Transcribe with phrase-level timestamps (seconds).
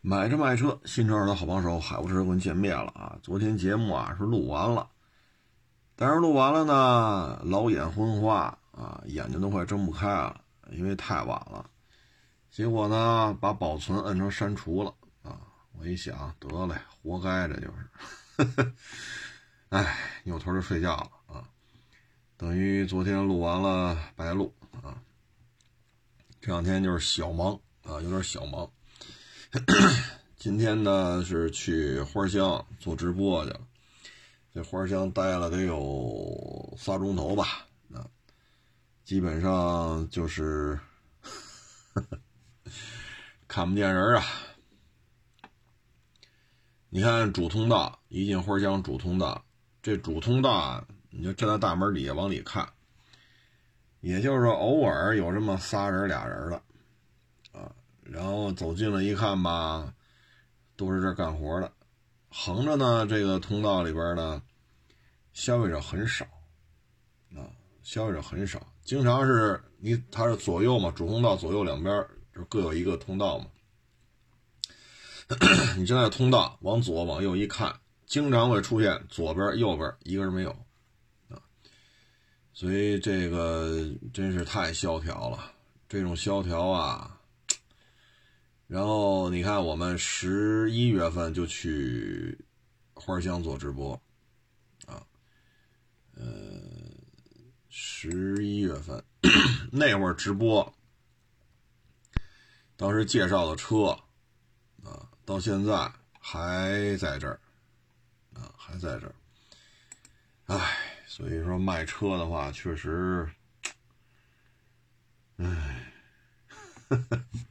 [0.00, 3.18] 买车卖车，新车二手好帮手，海沃车跟见面了啊！
[3.20, 4.88] 昨天节目啊是录完了，
[5.96, 10.40] 但是录完了呢，老眼昏花啊，眼睛都快睁不开了，
[10.70, 11.68] 因为太晚了。
[12.48, 15.40] 结果呢，把保存摁成删除了啊！
[15.72, 18.72] 我一想，得嘞，活该，这就是，
[19.70, 21.44] 哎，扭头就睡觉了啊！
[22.36, 25.02] 等于昨天录完了白录啊！
[26.40, 27.52] 这两天就是小忙
[27.82, 28.70] 啊，有点小忙。
[30.36, 33.60] 今天呢是去花乡做直播去了，
[34.52, 38.04] 在花乡待了得有仨钟头吧，啊，
[39.04, 40.78] 基本上就是
[43.48, 44.22] 看不见人啊。
[46.90, 49.42] 你看主通道一进花乡主通道，
[49.82, 52.68] 这主通道，你就站在大门底下往里看，
[54.00, 56.62] 也就是说偶尔有这么仨人俩人的。
[58.10, 59.92] 然后走近了一看吧，
[60.76, 61.70] 都是这干活的。
[62.30, 64.42] 横着呢，这个通道里边呢，
[65.34, 66.24] 消费者很少
[67.34, 67.44] 啊，
[67.82, 68.66] 消费者很少。
[68.82, 73.46] 经常是你，它是左右嘛，主通道左右两边就各有一个通道嘛。
[75.76, 80.50] 你站在通道往左往右一看，经常会出现左边右边一个人没有
[81.28, 81.36] 啊。
[82.54, 85.52] 所以这个真是太萧条了，
[85.86, 87.17] 这种萧条啊。
[88.68, 92.38] 然后你看，我们十一月份就去
[92.92, 93.94] 花乡做直播，
[94.86, 95.02] 啊，
[96.14, 96.60] 呃，
[97.70, 99.02] 十一月份
[99.72, 100.74] 那会儿直播，
[102.76, 103.98] 当时介绍的车，
[104.84, 107.40] 啊，到现在还在这儿，
[108.34, 109.14] 啊，还在这儿，
[110.44, 113.26] 唉，所以说卖车的话，确实，
[115.38, 115.90] 唉。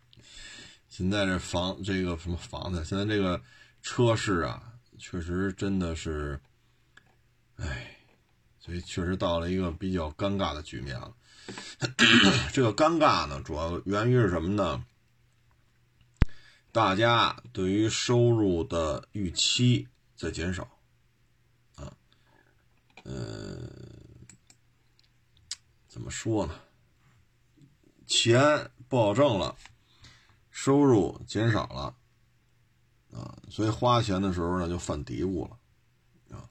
[0.98, 2.84] 现在这房这个什么房子？
[2.84, 3.40] 现在这个
[3.84, 6.40] 车市啊，确实真的是，
[7.58, 7.96] 哎，
[8.58, 11.14] 所以确实到了一个比较尴尬的局面了。
[12.52, 14.84] 这个尴尬呢，主要源于是什么呢？
[16.72, 20.64] 大家对于收入的预期在减少，
[21.76, 21.94] 啊，
[23.04, 23.70] 呃，
[25.88, 26.56] 怎么说呢？
[28.08, 29.56] 钱不好挣了。
[30.60, 31.96] 收入减少了，
[33.16, 35.60] 啊，所以花钱的时候呢就犯嘀咕了，
[36.36, 36.50] 啊，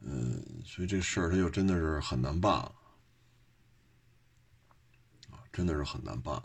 [0.00, 2.74] 嗯，所以这事儿它就真的是很难办了，
[5.30, 6.42] 啊，真的是很难办，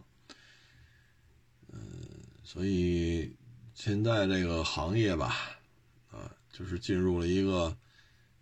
[1.73, 1.81] 嗯，
[2.43, 3.35] 所以
[3.73, 5.35] 现在这个行业吧，
[6.11, 7.75] 啊，就是进入了一个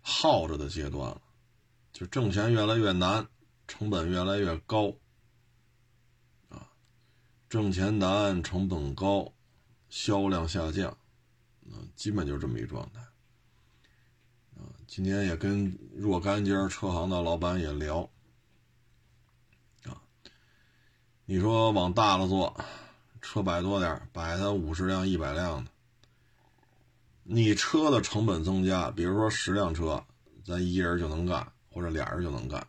[0.02, 1.22] 耗着的阶段了，
[1.94, 3.26] 就挣钱越来越难，
[3.66, 4.94] 成本越来越高。
[7.48, 9.32] 挣钱难，成本高，
[9.88, 10.90] 销量下降，
[11.70, 13.00] 啊，基本就是这么一状态。
[14.56, 18.00] 啊，今天也跟若干家车行的老板也聊，
[19.84, 20.02] 啊，
[21.24, 22.52] 你说往大了做，
[23.20, 25.70] 车摆多点摆它五十辆、一百辆的，
[27.22, 30.04] 你车的成本增加，比如说十辆车，
[30.44, 32.66] 咱一人就能干，或者俩人就能干，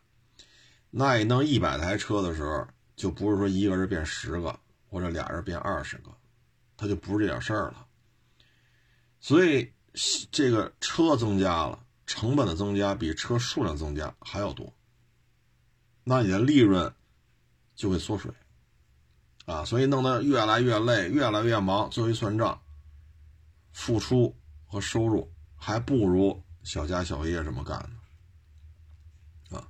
[0.88, 4.56] 那你弄一百台车的时候，就不是说一个人变十个。
[4.88, 6.10] 或者俩人变二十个，
[6.76, 7.86] 他就不是这点事儿了。
[9.20, 9.72] 所以
[10.30, 14.72] 这个车增加了，成本的增加比车数量增加还要多，
[16.04, 16.94] 那你的利润
[17.74, 18.32] 就会缩水
[19.44, 19.64] 啊。
[19.64, 21.90] 所以弄得越来越累，越来越忙。
[21.90, 22.62] 最后一算账，
[23.72, 27.78] 付出和收入还不如小家小业这么干
[29.50, 29.68] 呢啊。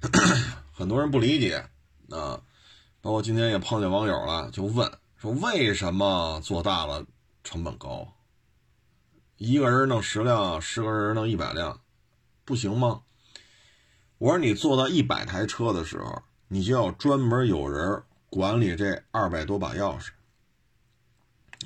[0.72, 1.68] 很多人不理解
[2.08, 2.42] 啊。
[3.02, 7.04] 包括今天也碰见网友了，就问说为什么做大了
[7.42, 8.14] 成本高？
[9.36, 11.80] 一个人弄十辆，十个人弄一百辆，
[12.44, 13.02] 不行吗？
[14.18, 20.10] 我说你做到一百台车的时候，你就要专门有人管理这二百多把钥匙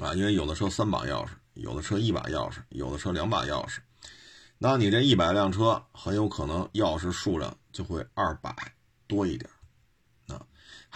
[0.02, 3.80] 啊，因为有的车三把钥匙，有的车一把钥匙，有的车两把钥匙，
[4.56, 8.54] 那你这一百辆车很有可能钥匙数量就会二百
[9.06, 9.50] 多一点。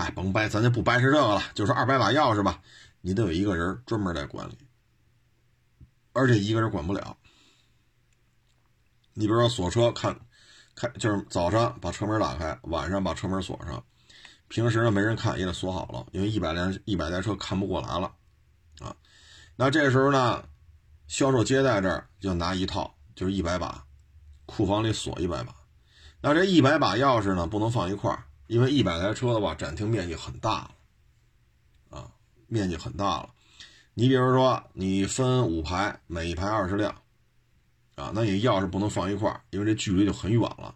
[0.01, 2.63] 哎，甭掰，咱就不掰扯这个了，就说二百把钥匙吧，
[3.03, 4.57] 你得有一个人专门来管理，
[6.15, 7.19] 而且一个人管不了。
[9.13, 10.19] 你比如说锁车，看，
[10.75, 13.85] 看就是早上把车门打开，晚上把车门锁上，
[14.49, 18.11] 平时呢没人看也得锁好了，因为一百辆一百台车看不过来了，
[18.81, 18.97] 啊，
[19.57, 20.43] 那这时候呢，
[21.09, 23.85] 销售接待这儿就拿一套，就是一百把，
[24.47, 25.55] 库房里锁一百把，
[26.23, 28.25] 那这一百把钥匙呢不能放一块儿。
[28.51, 32.11] 因为一百台车的话，展厅面积很大了，啊，
[32.49, 33.31] 面积很大了。
[33.95, 36.93] 你比如说，你分五排，每一排二十辆，
[37.95, 40.75] 啊，那你钥匙不能放一块儿，因为这距离就很远了。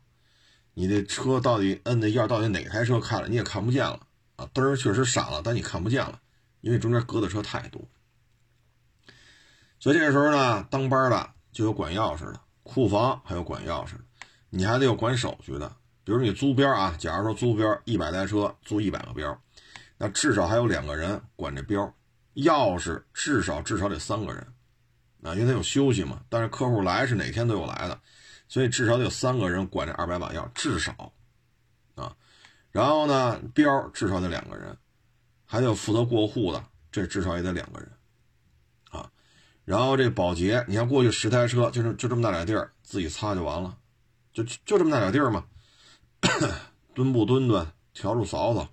[0.74, 4.06] 你这车到底摁那钥，到底哪台车开了，你也看不见了
[4.36, 4.48] 啊。
[4.52, 6.20] 灯确实闪了，但你看不见了，
[6.60, 7.82] 因为中间隔的车太多。
[9.80, 14.04] 所以这个时候呢，当班的就有管钥匙的，库房还有管钥匙的，
[14.50, 15.74] 你还得有管手续的。
[16.04, 19.36] 比如你租标啊，假如说租标一百台车，租一百个标，
[19.98, 21.92] 那至少还有两个人管这标。
[22.34, 24.44] 钥匙至少至少得三个人，
[25.22, 26.20] 啊，因为他有休息嘛。
[26.28, 27.96] 但是客户来是哪天都有来的，
[28.48, 31.12] 所以至少得有三个人管这二百把钥，至少，
[31.94, 32.12] 啊，
[32.72, 34.76] 然后呢，标至少得两个人，
[35.44, 37.88] 还得有负责过户的，这至少也得两个人，
[38.90, 39.08] 啊，
[39.64, 43.78] 然后这保洁，你看过去十台车，就是就这么大点地儿，自己擦就完了，
[44.32, 45.44] 就就这么大点地儿嘛，
[46.94, 48.68] 墩布墩墩，笤帚扫扫。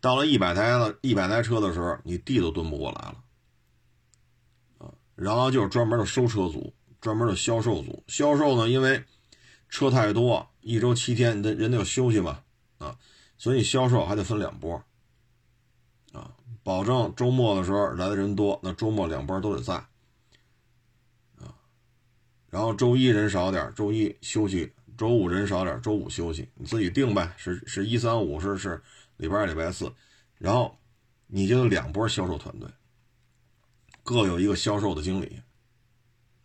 [0.00, 3.24] 到了一百台了，一百台车的时候，你地都蹲不过来了，
[4.78, 8.04] 啊，然后就是专门的收车组，专门的销售组。
[8.06, 9.04] 销售呢，因为
[9.68, 12.44] 车太多，一周七天，人人得休息嘛，
[12.78, 12.96] 啊，
[13.36, 14.80] 所以销售还得分两波，
[16.12, 16.32] 啊，
[16.62, 19.74] 保证周末的时候来的人多，那周末两波都得在，
[21.38, 21.58] 啊，
[22.50, 28.82] 然后周一人少点，周一休息；周五人少点，周五休息，你自己定呗，是是一三五是是。
[29.16, 29.92] 礼拜二、礼拜四，
[30.36, 30.78] 然后
[31.26, 32.68] 你就有两波销售团队，
[34.04, 35.42] 各有一个销售的经理，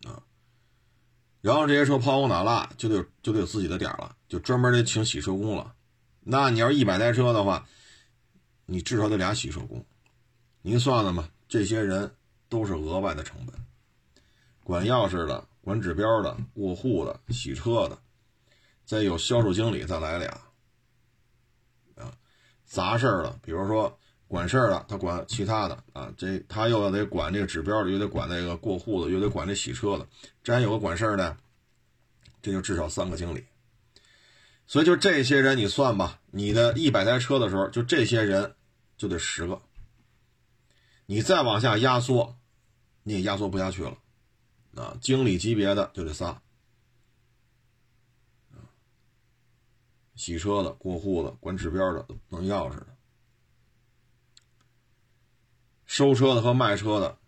[0.04, 0.20] 啊，
[1.40, 5.72] 然后这些车抛光打蜡就得就得有自己的点了，就专门得请洗车工了。
[6.18, 7.64] 那你要一百台车的话，
[8.66, 9.86] 你至少得俩洗车工，
[10.62, 12.12] 您算算吧，这些人
[12.48, 13.54] 都是额外的成本。
[14.64, 17.96] 管钥匙的、管指标的、过户的、洗车的，
[18.84, 20.28] 再有销售经理，再来俩。
[21.96, 22.12] 啊
[22.64, 23.96] 杂事儿的，比如说
[24.26, 30.08] 管事儿的，他管其他的啊，这他又得管这个指标的，又得管那个过户的，又得管这洗车的，
[30.42, 31.36] 这还有个管事儿的，
[32.42, 33.44] 这就至少三个经理。
[34.66, 38.56] 所以就这些人你算吧，你的一百台车的时候，就这些人
[38.96, 39.60] 就得十个，
[41.06, 42.34] 你再往下压缩，
[43.04, 43.96] 你也压缩不下去了，
[44.74, 46.42] 啊，经理级别的就得仨。
[50.14, 52.86] 洗车的、过户的、管指标的、弄钥匙的、
[55.84, 57.18] 收车的和卖车的，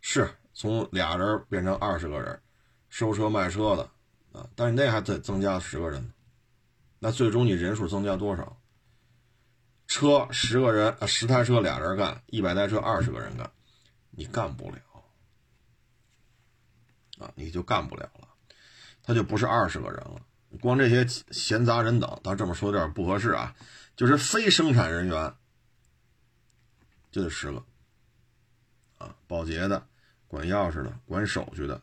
[0.00, 2.40] 是从俩人变成二十个人，
[2.88, 3.90] 收车卖车的
[4.32, 6.12] 啊，但是那还得增加十个人，
[6.98, 8.58] 那最终你人数增加多少？
[9.86, 13.50] 车十个人，十台车俩人干，一百台车二十个人干，
[14.10, 14.78] 你干不了
[17.18, 18.28] 啊，你就干不了了，
[19.02, 20.22] 他就不是二十个人了。
[20.60, 23.54] 光这些闲杂人等，咱这么说有点不合适啊。
[23.94, 25.34] 就是非生产人员，
[27.10, 27.64] 就得十个
[28.96, 29.86] 啊，保洁的、
[30.26, 31.80] 管钥匙的、管手续的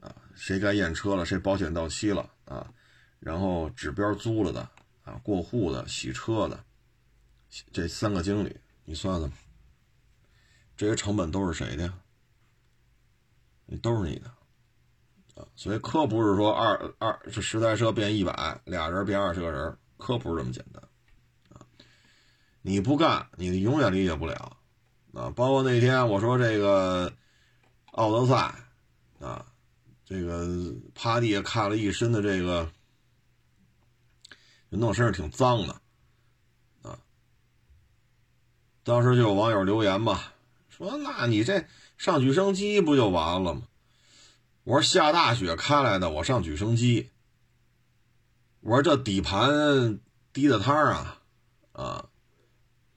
[0.00, 2.72] 啊，谁该验车了，谁保险到期了啊，
[3.20, 4.60] 然后指标租了的
[5.04, 6.64] 啊，过户的、洗车的，
[7.72, 9.30] 这三个经理，你算算，
[10.76, 11.92] 这些成本都是谁的？
[13.66, 14.30] 你都是你的。
[15.34, 20.82] 啊，所以科不是说二二这十台车变一百，俩人变二十个人，科不是这么简单
[21.48, 21.64] 啊！
[22.60, 24.58] 你不干，你永远理解不了
[25.14, 25.30] 啊！
[25.30, 27.10] 包括那天我说这个
[27.92, 28.54] 奥德赛
[29.20, 29.46] 啊，
[30.04, 30.46] 这个
[30.94, 32.70] 趴地下看了一身的这个，
[34.68, 35.80] 弄身上挺脏的
[36.82, 36.98] 啊。
[38.82, 40.20] 当时就有网友留言嘛，
[40.68, 41.64] 说那你这
[41.96, 43.62] 上举升机不就完了吗？
[44.64, 47.10] 我说下大雪开来的，我上举升机。
[48.60, 49.98] 我说这底盘
[50.32, 51.20] 滴的汤啊，
[51.72, 52.08] 啊，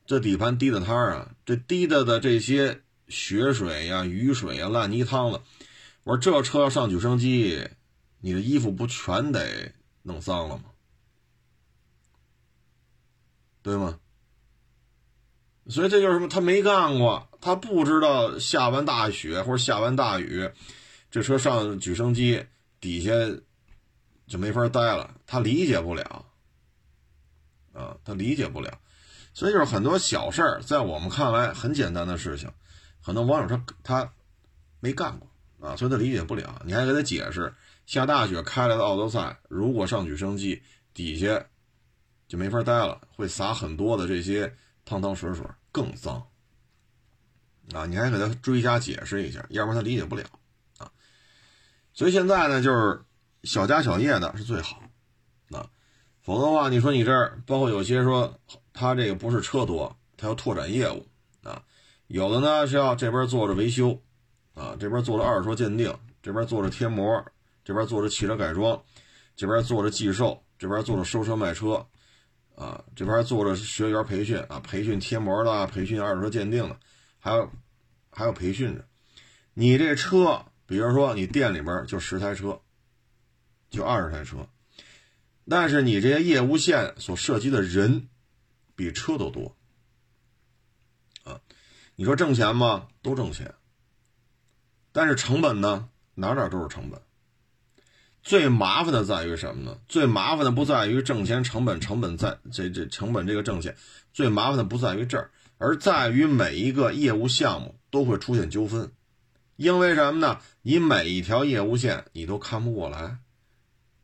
[0.06, 5.42] 这底盘滴的汤啊，这滴的的这些雪水呀、雨水呀、烂泥汤子。
[6.04, 7.68] 我说这车上举升机，
[8.20, 10.66] 你的衣服不全得弄脏了吗？
[13.64, 14.00] 对吗？
[15.68, 16.28] 所以这就是什么？
[16.28, 20.52] 他没干过，他不知道下完大雪或者下完大雨。
[21.16, 22.46] 这车上举升机
[22.82, 23.14] 底下
[24.28, 26.26] 就没法待了，他理解不了，
[27.72, 28.78] 啊，他理解不了，
[29.34, 32.52] 所以就是很多小事儿，在我们看来很简单的事情，
[33.00, 34.14] 很多网友他他
[34.82, 35.30] 没干过
[35.70, 36.62] 啊，所以他理解不了。
[36.66, 37.54] 你还给他解释，
[37.86, 40.62] 下大雪开来的奥德赛，如果上举升机
[40.94, 41.46] 底下
[42.28, 44.54] 就没法待了，会洒很多的这些
[44.84, 46.22] 汤汤水水，更脏
[47.74, 47.86] 啊！
[47.86, 50.26] 你还给他追加解释一下，要不然他理解不了。
[51.96, 53.02] 所以现在呢，就是
[53.44, 54.84] 小家小业的是最好，
[55.50, 55.66] 啊，
[56.22, 58.38] 否则的话，你说你这儿包括有些说
[58.74, 61.08] 他这个不是车多，他要拓展业务
[61.42, 61.64] 啊，
[62.08, 63.98] 有的呢是要这边做着维修，
[64.54, 67.26] 啊，这边做着二手车鉴定，这边做着贴膜，
[67.64, 68.84] 这边做着汽车改装，
[69.38, 71.88] 这边做着寄售，这边做着收车卖车，
[72.56, 76.78] 啊，这边做着学员培训啊，培训贴膜的，培训二手车鉴定的，
[77.20, 77.50] 还有
[78.12, 78.86] 还有培训着。
[79.54, 82.62] 你这车，比如说你店里边就十台车，
[83.70, 84.48] 就二十台车，
[85.48, 88.08] 但是你这些业务线所涉及的人
[88.76, 89.56] 比车都多
[91.24, 91.40] 啊。
[91.96, 92.88] 你说挣钱吗？
[93.02, 93.54] 都挣钱，
[94.92, 95.90] 但是成本呢？
[96.16, 97.02] 哪哪都是成本。
[98.24, 99.80] 最麻烦的在于什么呢？
[99.88, 103.76] 最麻烦的不在于挣钱成本，成本在这这成本这个挣钱，
[104.14, 108.92] 最麻烦的不在于这儿，而在于每一个业务项目都会出现纠纷，
[109.56, 110.42] 因为什么呢？
[110.62, 113.18] 你每一条业务线你都看不过来，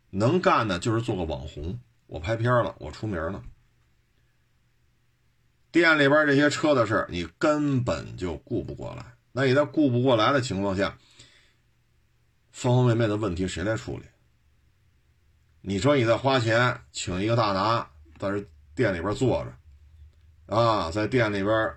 [0.10, 3.44] 能干的就是做个网红，我拍片了，我出名了。
[5.72, 9.06] 店里边这些车的事你根本就顾不过来。
[9.32, 10.98] 那你在顾不过来的情况下，
[12.52, 14.04] 方方面面的问题谁来处理？
[15.62, 21.74] 你说你在花钱请一个大拿在这店里边坐着，啊，在店里边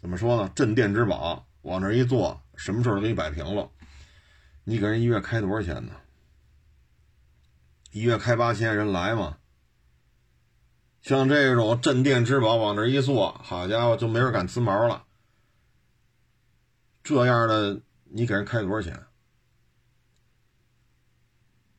[0.00, 0.50] 怎么说呢？
[0.54, 3.68] 镇店之宝，往这一坐，什么事儿都给你摆平了。
[4.62, 5.92] 你给人一月开多少钱呢？
[7.90, 9.38] 一月开八千，人来吗？
[11.02, 15.06] 像这种镇店之宝往这一坐，好家伙，就没人敢呲毛了。
[17.02, 19.04] 这样的你给人开多少钱？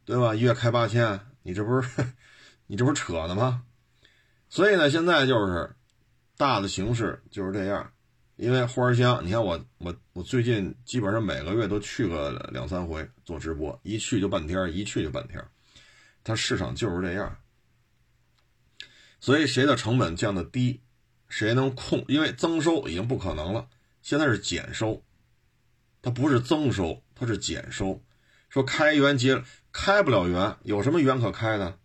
[0.04, 0.36] 对吧？
[0.36, 2.14] 一月开八千，你这不是
[2.68, 3.64] 你这不是扯呢吗？
[4.50, 5.78] 所以呢，现在就是
[6.36, 7.94] 大的形势就是这样。
[8.38, 15.44] 因为花香，你看我我我最近基本上每个月都去个两三回做直播，一去就半天，一去就半天。
[16.24, 17.36] 它市场就是这样。
[19.20, 20.82] 所以谁的成本降的低，
[21.28, 22.06] 谁能控？
[22.08, 23.68] 因为增收已经不可能了，
[24.04, 25.04] 现在是减收，
[26.04, 28.04] 它不是增收，它是减收。
[28.50, 31.80] 说开源节开不了源，有什么源可开的？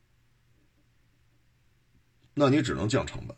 [2.35, 3.35] 那你只能降成本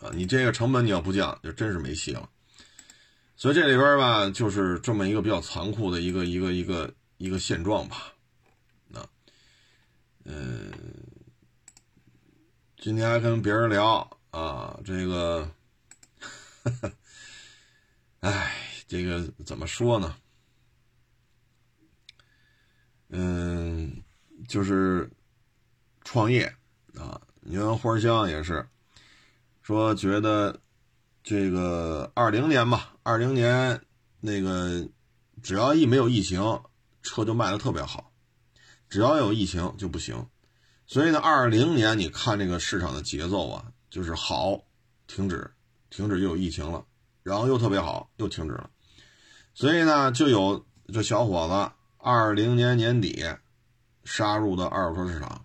[0.00, 0.10] 啊！
[0.14, 2.28] 你这个成本你要不降，就真是没戏了。
[3.36, 8.12] 所以这里边吧，就是这么一个比较残酷的一个一个一个一个现状吧。
[8.88, 9.06] 那，
[10.24, 10.72] 嗯。
[12.82, 15.46] 今天还跟别人聊啊，这个，
[18.20, 18.56] 哎，
[18.88, 20.16] 这个怎么说呢？
[23.10, 24.02] 嗯，
[24.48, 25.10] 就是
[26.04, 26.50] 创业
[26.94, 27.20] 啊。
[27.40, 28.66] 你看花香也是
[29.62, 30.60] 说，觉得
[31.22, 33.80] 这个二零年吧，二零年
[34.20, 34.88] 那个
[35.42, 36.40] 只要一没有疫情，
[37.02, 38.12] 车就卖的特别好；
[38.88, 40.26] 只要有疫情就不行。
[40.86, 44.60] 所以呢，二零年你看这个市场的节奏啊，就是好，
[45.06, 45.50] 停止，
[45.88, 46.84] 停止又有疫情了，
[47.22, 48.68] 然后又特别好，又停止了。
[49.54, 53.24] 所以呢，就有这小伙子，二零年年底
[54.04, 55.44] 杀入的二手车市场，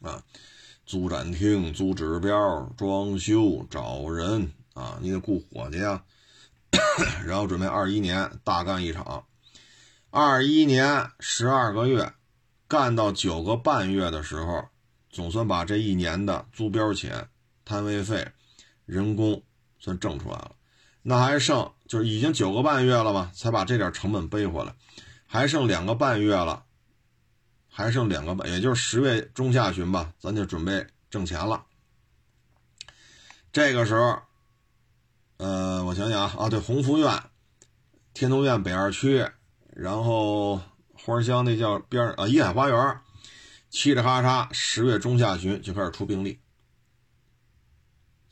[0.00, 0.24] 啊，
[0.84, 6.02] 租展厅、租指标、装修、找人啊，你得雇伙计啊，
[7.24, 9.24] 然后准备二一年大干一场，
[10.10, 12.12] 二一年十二个月。
[12.68, 14.64] 干到九个半月的时候，
[15.10, 17.28] 总算把这一年的租标钱、
[17.66, 18.26] 摊位费、
[18.86, 19.42] 人工
[19.78, 20.52] 算挣出来了。
[21.02, 24.74] 那还剩就是已经九个半月了吧，才把这点成本背回来，
[25.26, 26.64] 还剩两个半月了，
[27.72, 31.64] 还剩两个半，也就是十月中下旬吧，咱就准备挣钱了。
[33.50, 34.18] 这个时候，
[35.38, 37.22] 呃，我想想啊，啊，对，鸿福苑、
[38.12, 39.26] 天通苑北二区，
[39.70, 40.60] 然后。
[41.04, 42.78] 花乡那叫边儿啊，怡海花园，
[43.72, 46.38] 嘁哩喀嚓，十月中下旬就开始出病例，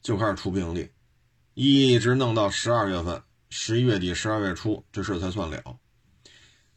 [0.01, 0.89] 就开始出病例，
[1.55, 5.61] 一直弄到十二月份，十一月底、十二月初，这事才算了。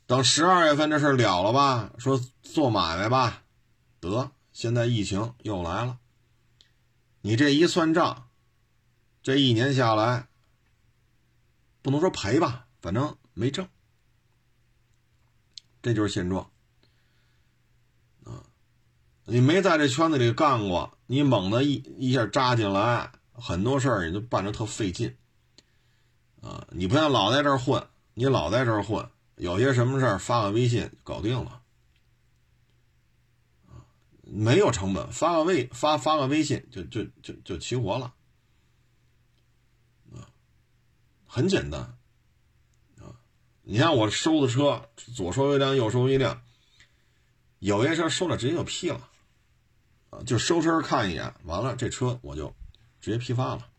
[0.05, 3.43] 等十二月份这事了了吧，说做买卖吧，
[3.99, 5.99] 得，现在疫情又来了。
[7.21, 8.29] 你这一算账，
[9.21, 10.27] 这一年下来，
[11.81, 13.67] 不能说赔吧，反正没挣。
[15.81, 16.49] 这就是现状，
[19.25, 25.15] 你没在这圈子里干过，你猛的一一下扎进来，很多事儿你就办着特费劲，
[26.41, 29.09] 啊，你不像老在这混，你老在这混，
[29.43, 31.61] 有些什么事儿发个微信搞定了，
[34.21, 38.13] 没有成本，发个微发发个微信就就就就齐活了，
[40.13, 40.31] 啊，
[41.27, 41.97] 很简单。
[43.63, 46.41] 你看我收的车，左收一辆，右收一辆，
[47.59, 49.09] 有些车收了直接就批了，
[50.25, 52.55] 就收车看一眼，完了这车我就
[53.01, 53.69] 直接批发了。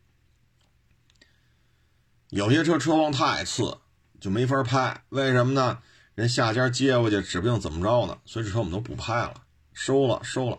[2.29, 3.79] 有些车车况太次，
[4.25, 5.83] 就没法拍，为什么呢？
[6.15, 9.35] 人下家接过去，指不定怎么着呢，所以这车我们都不拍了，
[9.75, 10.59] 收了收了，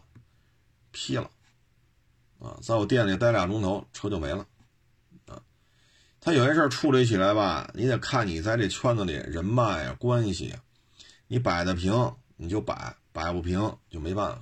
[0.92, 1.32] 批了，
[2.38, 4.46] 啊，在我店里待俩钟头，车就没了，
[5.26, 5.42] 啊，
[6.22, 10.62] 他有些事处理起来吧，你得看你在这圈子里人脉啊、关系啊，
[11.26, 14.40] 你摆得平你就摆，摆不平就没办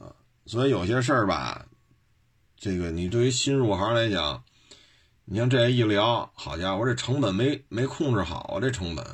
[0.00, 1.64] 法，啊，所以有些事儿吧，
[2.56, 4.42] 这个你对于新入行来讲。
[5.24, 8.60] 你像这一聊，好家伙，这成本没没控制好啊！
[8.60, 9.06] 这成本，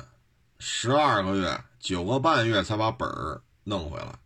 [0.57, 4.19] 十二个月，九个半月才把本儿弄回来。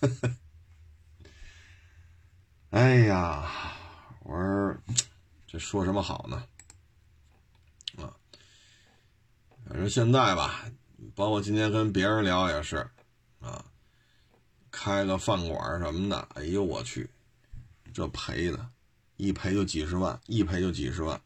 [2.70, 3.50] 哎呀，
[4.20, 4.74] 我说
[5.46, 6.46] 这说什么好呢？
[7.98, 8.08] 啊，
[9.66, 10.64] 反正现在吧，
[11.14, 12.88] 包括今天跟别人聊也是，
[13.40, 13.64] 啊，
[14.70, 17.10] 开个饭馆什么的，哎呦我去，
[17.92, 18.70] 这赔的。
[19.22, 21.20] 一赔就几十万，一赔就几十万，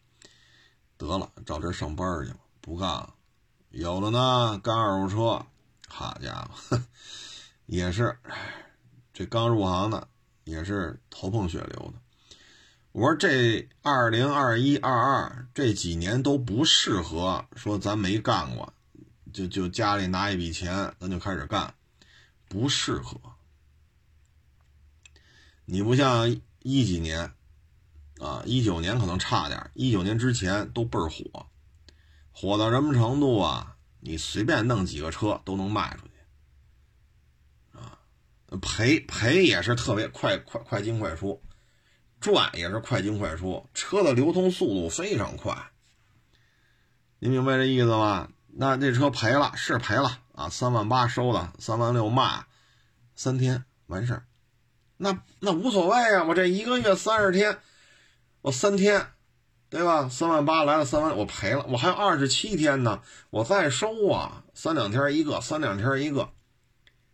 [0.99, 3.15] 得了，找这上班去吧，不干了。
[3.71, 5.47] 有的呢，干二手车，
[5.88, 6.79] 好家伙，
[7.65, 8.19] 也是，
[9.15, 10.09] 这刚入行的，
[10.45, 11.95] 也是头碰血流的。
[12.93, 18.75] 我说这二零二一、二二这几年都不适合说咱没干过，
[19.33, 21.75] 就就家里拿一笔钱，咱就开始干，
[22.47, 23.19] 不适合。
[25.65, 27.33] 你不像一几年。
[28.19, 31.47] 啊，一九年可能差点，一九年之前都倍儿火，
[32.33, 33.77] 火到什么程度啊？
[34.01, 36.15] 你随便弄几个车都能卖出去，
[37.79, 37.99] 啊，
[38.63, 41.43] 赔赔也是特别快快快进快出，
[42.21, 45.71] 赚也是快进快出，车的流通速度非常快，
[47.19, 48.29] 你明白这意思吗？
[48.47, 52.47] 那这车赔了是赔了啊，三万八收的，三万六卖，
[53.15, 54.27] 三天完事儿，
[54.97, 57.59] 那那无所谓啊，我这一个月三十天。
[58.47, 59.09] 我三天，
[59.69, 60.09] 对吧？
[60.09, 61.67] 三万八来了三万，我赔了。
[61.69, 66.30] 我还有二十七天呢，我再收啊，三两天一个，三两天一个。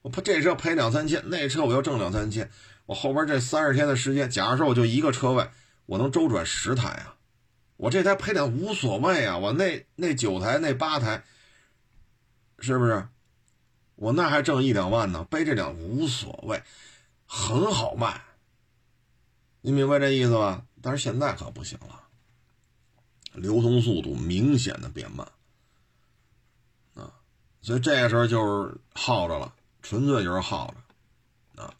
[0.02, 2.50] 我赔这车赔两三千，那车我又挣两三千。
[2.84, 5.48] 我后边这三十天的时间，假如说我就一个车位，
[5.86, 7.16] 我能周转十台啊。
[7.78, 11.24] 我这台赔点无所谓啊，我那那九台那八台，
[12.58, 13.08] 是不是？
[13.94, 16.62] 我那还挣一两万呢，背这两无所谓，
[17.24, 18.20] 很好卖。
[19.62, 20.64] 你明白这意思吧？
[20.82, 22.02] 但是现在可不行了，
[23.34, 25.26] 流通速度明显的变慢
[26.94, 27.14] 啊，
[27.62, 30.74] 所以这个时候就是耗着了，纯粹就是耗
[31.54, 31.72] 着啊。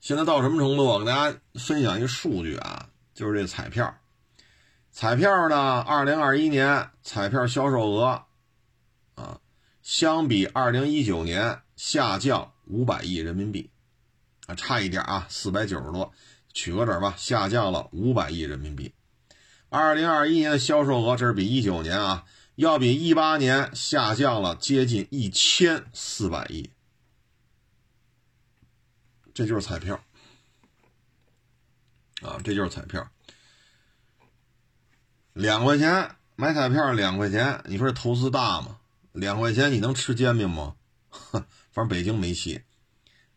[0.00, 0.84] 现在到什么程度？
[0.84, 3.98] 我给大家分享一个数据啊，就是这彩票，
[4.92, 8.26] 彩票呢，二零二一年彩票销售额
[9.14, 9.40] 啊，
[9.82, 13.70] 相比二零一九年下降五百亿人民币
[14.46, 16.12] 啊，差一点啊，四百九十多。
[16.54, 18.94] 取个整吧，下降了五百亿人民币。
[19.68, 26.70] 二零二一年的销售额，这是比一九年啊，要比一八年下降了接近一千四百亿。
[29.34, 30.00] 这就是彩票
[32.22, 33.10] 啊，这就是彩票。
[35.32, 38.78] 两块钱买彩票，两块钱，你说这投资大吗？
[39.10, 40.76] 两块钱你能吃煎饼吗？
[41.10, 42.62] 哼， 反正北京没戏。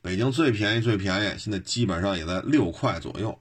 [0.07, 3.37] 北京最便宜最便宜，现在基本上也在六块左右，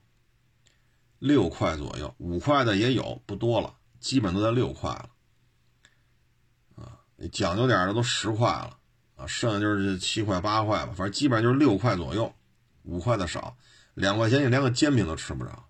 [1.17, 5.09] 六块左右，五块的也有，不多了，基本都在六块了。
[6.75, 6.99] 啊，
[7.31, 8.77] 讲究点的都十块了，
[9.15, 12.35] 啊，剩下就是七块八块吧，反正基本上就是六块左右，
[12.83, 13.55] 五块的少，
[13.93, 15.69] 两块钱你连个煎饼都吃不着，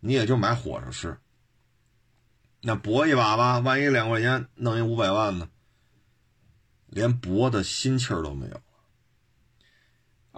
[0.00, 1.16] 你也就买火烧吃。
[2.60, 5.48] 那搏一把吧，万一两块钱弄一五百万呢？
[6.88, 8.60] 连搏的心气儿都没有。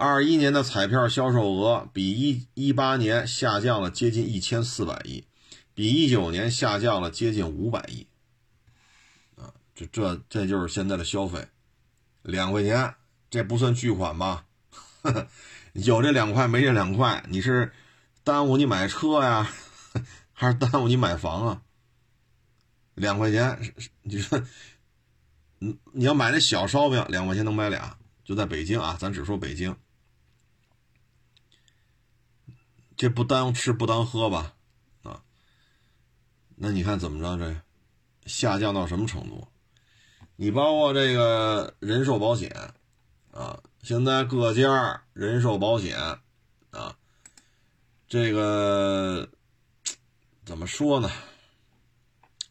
[0.01, 5.25] 二一年的彩票销售额比一一八年下降了接近一千四百亿，
[5.75, 8.07] 比一九年下降了接近五百亿。
[9.35, 11.47] 啊，这这这就是现在的消费，
[12.23, 12.95] 两块钱
[13.29, 14.45] 这不算巨款吧？
[15.73, 17.71] 有这两块没这两块，你是
[18.23, 19.51] 耽误你买车呀，
[20.33, 21.61] 还是耽误你买房啊？
[22.95, 24.41] 两块钱，你说，
[25.59, 29.75] 你你要买那小烧饼，两块钱能买俩，就在北京啊，咱只说北京。
[33.01, 34.53] 这不当吃不当喝吧，
[35.01, 35.23] 啊，
[36.55, 37.35] 那你看怎么着？
[37.35, 39.47] 这下降到什么程度？
[40.35, 42.51] 你包括这个人寿保险
[43.31, 45.97] 啊，现在各家人寿保险
[46.69, 46.95] 啊，
[48.07, 49.27] 这个
[50.45, 51.09] 怎么说呢？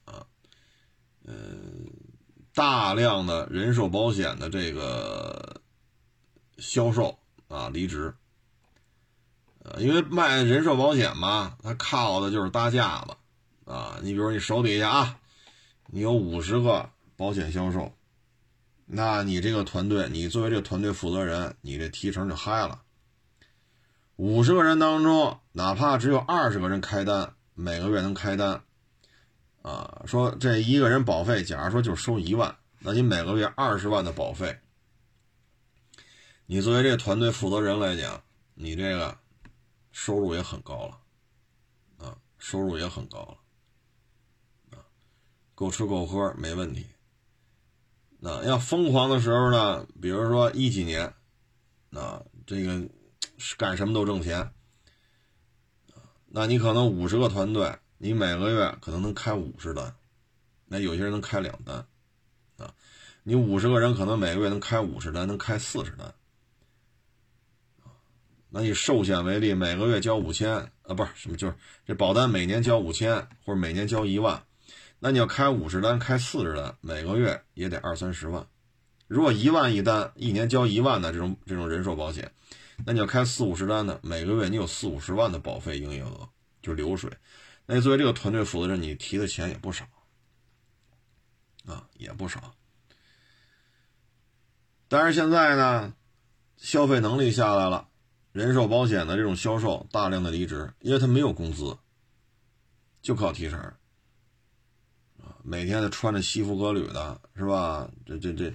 [0.04, 0.26] 啊，
[1.22, 1.86] 嗯，
[2.52, 5.62] 大量的人寿保险的这个
[6.58, 8.12] 销售啊离职。
[9.78, 13.16] 因为卖人寿保险嘛，它靠的就是搭架子
[13.70, 13.98] 啊。
[14.02, 15.20] 你比如你手底下啊，
[15.86, 17.92] 你有五十个保险销售，
[18.86, 22.82] 那你这个团队，你作为这个团队负责人，你这提成就嗨了。
[24.16, 28.62] 五十个人当中，哪怕只有二十个人开单，每个月能开单，
[29.62, 34.58] 啊，说这一个人保费，假如说就收一万，那你每个月二十万的保费，
[36.46, 38.22] 你作为这个团队负责人来讲，
[38.54, 39.16] 你这个。
[39.90, 44.84] 收入也很高了，啊，收入也很高了，啊，
[45.54, 46.86] 够吃够喝没问题。
[48.18, 51.14] 那要疯狂的时候呢，比如说一几年，
[51.92, 52.88] 啊，这个
[53.56, 54.52] 干什么都挣钱，
[56.26, 59.96] 那你可能五十个团队，你每个月可能能开五十单，
[60.66, 61.86] 那有些人能开两单，
[62.58, 62.74] 啊，
[63.22, 66.14] 你五十个人可能每个月能开五十单，能开四十单。
[68.52, 71.54] 那以寿险为例，每个月交五千啊，不是什么，就是
[71.86, 74.44] 这保单每年交五千或者每年交一万，
[74.98, 78.44] 那你要开五十单，开四十单，每个月也得二三十万。
[79.06, 82.32] 如果一万一单，一年交一万的这种这种人寿保险，
[82.84, 86.28] 那你要开四五十单的，每个月你有四五十万的保费营业额，
[86.60, 87.10] 就流水。
[87.66, 89.84] 那作为这个团队负责人，你提的钱也不少
[91.66, 92.54] 啊，也不少。
[94.88, 95.94] 但是现在呢，
[96.56, 97.86] 消费能力下来了。
[98.32, 101.76] 人寿保险的这种销售大量的离职，因为他没有工资，
[103.02, 103.74] 就靠提成，
[105.42, 107.90] 每天的穿着西服革履的，是吧？
[108.06, 108.50] 这这这，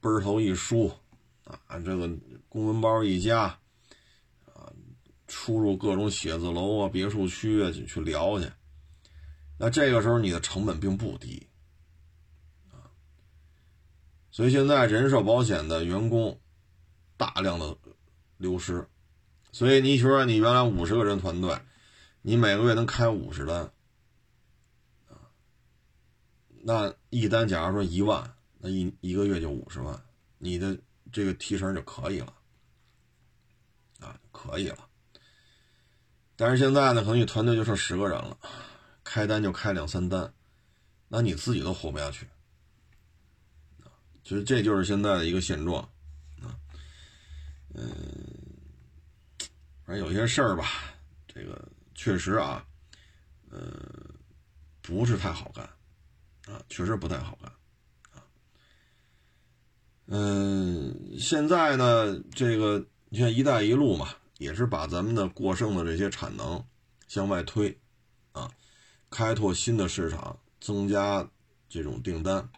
[0.00, 0.90] 背头一梳，
[1.44, 2.08] 啊，这个
[2.48, 3.42] 公文包一夹，
[4.46, 4.72] 啊，
[5.28, 8.50] 出入各种写字楼啊、别墅区啊去去聊去，
[9.58, 11.46] 那这个时候你的成本并不低，
[12.70, 12.88] 啊，
[14.30, 16.40] 所以现在人寿保险的员工
[17.18, 17.76] 大量的。
[18.40, 18.88] 流失，
[19.52, 21.60] 所以你说你原来五十个人团队，
[22.22, 23.70] 你每个月能开五十单，
[26.62, 30.02] 那一单假如说一万，那一一个月就五十万，
[30.38, 30.74] 你的
[31.12, 32.32] 这个提成就可以了，
[34.00, 34.88] 啊，可以了。
[36.34, 38.38] 但是现在呢，可能你团队就剩十个人了，
[39.04, 40.32] 开单就开两三单，
[41.08, 42.26] 那你自己都活不下去，
[44.24, 45.86] 其实这就是现在的一个现状。
[47.74, 47.92] 嗯，
[49.84, 50.92] 反正有些事儿吧，
[51.26, 52.66] 这个确实啊，
[53.50, 53.60] 呃，
[54.82, 55.64] 不是太好干，
[56.52, 57.50] 啊，确实不太好干，
[58.12, 58.26] 啊，
[60.06, 66.64] 嗯，现在呢，这个你像“一带一路”嘛，也是把咱们的过剩的这些产能
[67.06, 67.78] 向外推，
[68.32, 68.50] 啊，
[69.10, 71.28] 开拓新的市场，增加
[71.68, 72.50] 这种订单。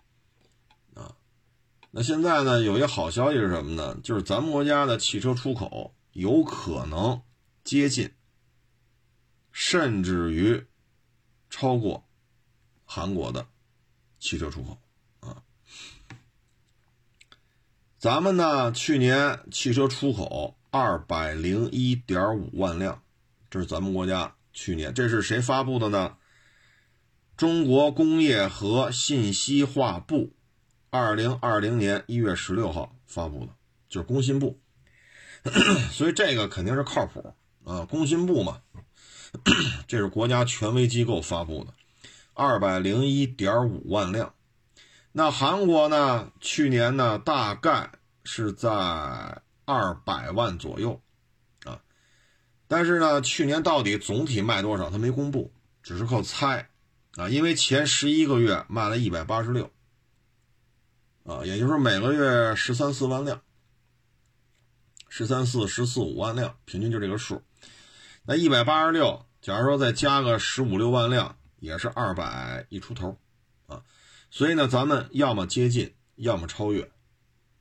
[1.95, 3.99] 那现在呢，有一个好消息是什么呢？
[4.03, 7.21] 就是咱们国家的汽车出口有可能
[7.65, 8.11] 接近，
[9.53, 10.67] 甚至于
[11.51, 12.09] 超过
[12.87, 13.47] 韩国的
[14.19, 14.79] 汽车出口
[15.21, 15.43] 啊。
[17.99, 23.03] 咱们呢，去年汽车出口二百零一点五万辆，
[23.51, 26.17] 这是咱们国家去年，这是谁发布的呢？
[27.37, 30.33] 中国工业和信息化部。
[30.95, 33.53] 二零二零年一月十六号发布的，
[33.89, 34.61] 就是工信部，
[35.91, 37.87] 所以这个肯定是靠谱啊。
[37.87, 38.61] 工信部嘛，
[39.89, 41.73] 这是国家权威机构发布的，
[42.35, 44.35] 二百零一点五万辆。
[45.13, 46.31] 那韩国呢？
[46.43, 47.91] 去年呢，大概
[48.25, 48.69] 是在
[49.65, 51.01] 二百万左右
[51.65, 51.81] 啊。
[52.69, 55.51] 但是呢，去年到底总体卖多少，他没公布，
[55.83, 56.69] 只是靠猜
[57.17, 57.31] 啊。
[57.31, 59.71] 因为前十一个月卖了一百八十六。
[61.25, 63.41] 啊，也就是每个月十三四万辆，
[65.09, 67.43] 十三四、十四五万辆，平均就这个数。
[68.25, 73.17] 那一百八十六，假如说再加个十五六万辆，也是二百一出头，
[73.67, 73.83] 啊，
[74.31, 76.91] 所以呢，咱们要么接近，要么超越，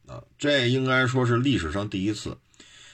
[0.07, 2.37] 啊，这应该说是历史上第一次，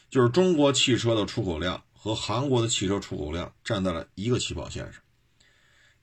[0.09, 5.01] 就是中国汽车的出口量和韩国的汽车出口量站在了一个起跑线上，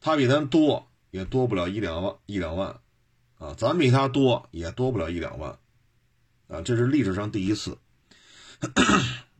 [0.01, 2.81] 它比咱多，也多不了一两万一两万。
[3.45, 5.59] 啊，咱比他多也多不了一两万，
[6.49, 7.77] 啊，这是历史上第一次，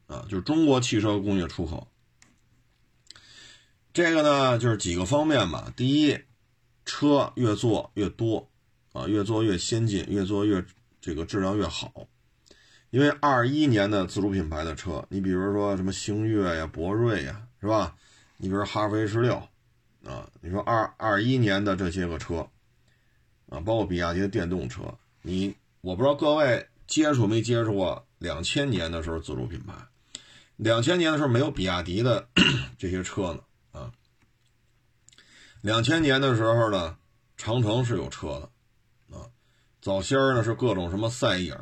[0.07, 1.89] 啊，就是中国汽车工业出口。
[3.95, 5.73] 这个呢，就是几个方面吧。
[5.75, 6.19] 第一，
[6.85, 8.47] 车越做越多，
[8.93, 10.63] 啊，越做越先进，越做越
[11.01, 12.07] 这个质量越好。
[12.91, 17.97] 因为二一年的自主品牌的车，你比如说什么星越呀、博瑞呀，是吧？
[18.37, 19.37] 你比如哈弗 H 六，
[20.05, 22.47] 啊，你说二二一年的这些个车。
[23.55, 24.83] 啊，包括比亚迪的电动车，
[25.23, 29.75] 你我不知道各位接触没接触过两千年的时候自主品牌，
[30.57, 32.27] 两千年的时候没有比亚迪的
[32.77, 33.41] 这些车呢
[33.71, 33.93] 啊。
[35.61, 36.99] 两千年的时候呢，
[37.37, 39.31] 长城是有车的啊，
[39.81, 41.57] 早先呢是各种什么赛影、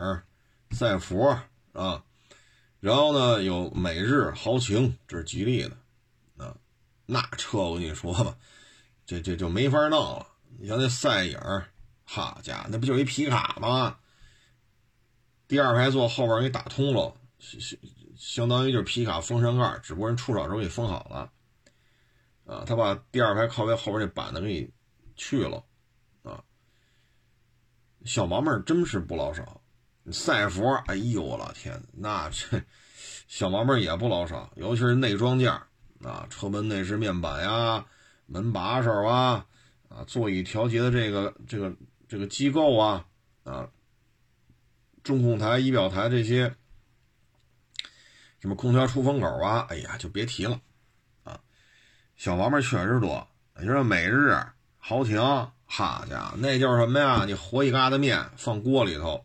[0.71, 1.39] 赛佛
[1.73, 2.03] 啊，
[2.81, 5.77] 然后呢有美日豪情，这是吉利的
[6.43, 6.57] 啊，
[7.05, 8.35] 那车我跟你说吧，
[9.05, 10.27] 这这就没法弄了。
[10.59, 11.39] 你像那赛影，
[12.15, 13.97] 好家伙，那不就一皮卡吗？
[15.49, 17.79] 第二排座后边给打通了，相
[18.19, 21.33] 相当于就是皮卡风扇盖，只不过人出手时候给封好了。
[22.45, 24.71] 啊，他把第二排靠背后边这板子给你
[25.17, 25.65] 去了，
[26.23, 26.45] 啊，
[28.05, 29.63] 小毛病真是不老少。
[30.11, 32.63] 赛佛，哎呦我老天，那这
[33.27, 35.51] 小毛病也不老少，尤其是内装件
[36.03, 37.87] 啊，车门内饰面板呀，
[38.27, 39.47] 门把手啊，
[39.89, 41.75] 啊，座椅调节的这个这个
[42.13, 43.07] 这个机构啊，
[43.43, 43.71] 啊，
[45.03, 46.55] 中控台、仪表台这些，
[48.39, 50.61] 什么空调出风口啊，哎呀，就别提了。
[51.23, 51.41] 啊
[52.15, 53.27] 小毛病确实多，
[53.59, 54.37] 你说每日
[54.77, 55.19] 豪情，
[55.65, 57.25] 好家伙，那就是什么呀？
[57.25, 59.25] 你和一疙瘩面放锅里头，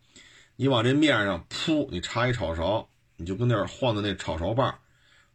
[0.55, 4.79] 你往这面上铺，你插一炒勺，你就跟那儿晃的那炒勺把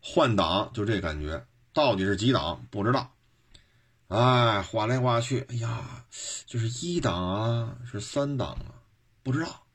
[0.00, 3.14] 换挡就这感觉，到底是几档不知道。
[4.12, 6.04] 哎，划来划去，哎呀，
[6.44, 8.76] 就是一档啊，是三档啊，
[9.22, 9.66] 不知道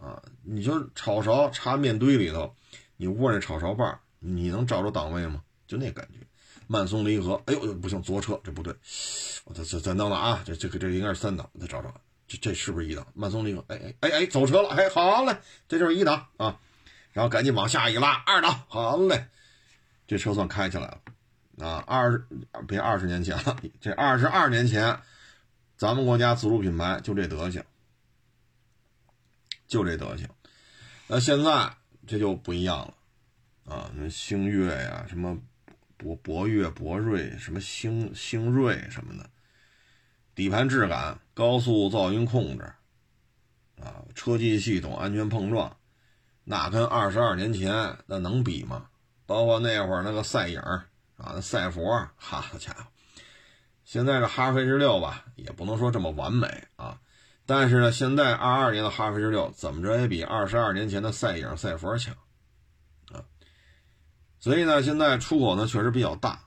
[0.00, 0.22] 啊。
[0.42, 2.56] 你就炒勺插面堆里头，
[2.96, 5.42] 你握那炒勺把你能找着档位吗？
[5.66, 6.26] 就那感觉。
[6.68, 8.74] 慢松离合，哎呦，不行，左车这不对，
[9.44, 11.94] 我再再再弄了啊，这这个这应该是三档，再找找，
[12.26, 13.06] 这这是不是一档？
[13.14, 15.36] 慢松离合，哎哎哎哎，走车了，哎，好嘞，
[15.68, 16.58] 这就是一档啊，
[17.12, 19.26] 然后赶紧往下一拉，二档，好嘞，
[20.08, 21.00] 这车算开起来了
[21.58, 22.26] 啊，二十
[22.66, 24.98] 别二十年前了，这二十二年前，
[25.76, 27.62] 咱们国家自主品牌就这德行，
[29.66, 30.28] 就这德行，
[31.06, 31.74] 那现在
[32.06, 35.38] 这就不一样了啊，那星越呀，什么。
[35.98, 39.30] 博博越、博瑞，什么星星瑞什么的，
[40.34, 42.64] 底盘质感、高速噪音控制，
[43.80, 45.74] 啊，车机系统、安全碰撞，
[46.44, 48.90] 那跟二十二年前那能比吗？
[49.24, 50.60] 包括那会儿那个赛影
[51.16, 52.86] 啊，赛佛，好家伙！
[53.84, 56.98] 现在这哈弗 H 六吧，也不能说这么完美啊，
[57.46, 62.14] 但是呢，现在二二年的哈弗 H 六怎么着也比二十二年前的赛影、赛佛强
[63.12, 63.24] 啊。
[64.38, 66.40] 所以呢，现在出口呢确实比较大，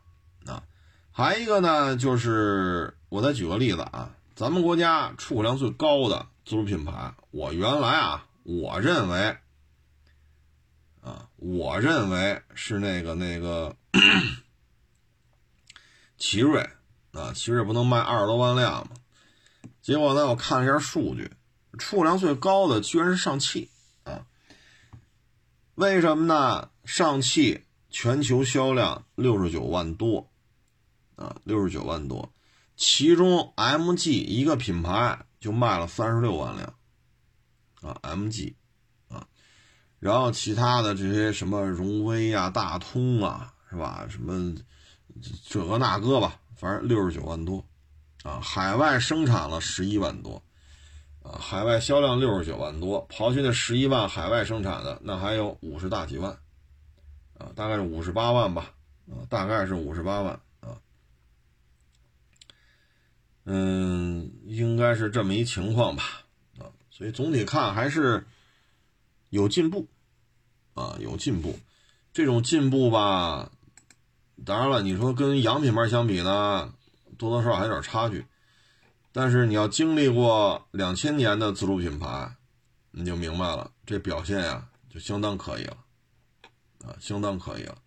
[0.46, 0.64] 啊，
[1.12, 9.38] 还一个呢就是我再举个例子啊，咱们国家出口量最高的自主品牌，我原来啊，我认为，
[11.02, 13.76] 啊，我认为是那个那个
[16.20, 16.70] 奇瑞，
[17.14, 18.92] 啊，奇瑞不能卖二十多万辆吗？
[19.82, 21.32] 结果呢，我看了一下数据，
[21.80, 23.72] 出量最高的居然是上汽，
[24.04, 24.28] 啊，
[25.74, 26.70] 为什么呢？
[26.86, 27.66] 上汽。
[27.92, 30.30] 全球销量六十九万多，
[31.16, 32.32] 啊，六十九万多，
[32.76, 36.76] 其中 MG 一个品牌就卖了三十六万辆，
[37.82, 38.54] 啊，MG，
[39.08, 39.26] 啊，
[39.98, 44.06] 然后其他的这些什么荣威啊、大通啊，是吧？
[44.08, 44.56] 什么
[45.48, 47.66] 这个那个吧，反正六十九万多，
[48.24, 50.42] 啊，海外生产了十一万多，
[51.22, 56.38] 啊，海外销量六十九万多，刨去那十一万海外生产的，那还有五十大几万。
[57.40, 58.74] 啊，大概是五十八万吧，
[59.08, 60.76] 啊，大概是五十八万啊，
[63.46, 66.04] 嗯，应该是这么一情况吧，
[66.58, 68.28] 啊，所以总体看还是
[69.30, 69.88] 有进步，
[70.74, 71.58] 啊，有进步，
[72.12, 73.50] 这种进步吧，
[74.46, 76.74] 当然了，你说跟洋品牌相比呢，
[77.18, 78.26] 多多少少还有点差距，
[79.12, 82.36] 但是你要经历过两千年的自主品牌，
[82.92, 85.78] 你就明白了，这表现呀，就相当可以了。
[86.86, 87.78] 啊，相当可以了，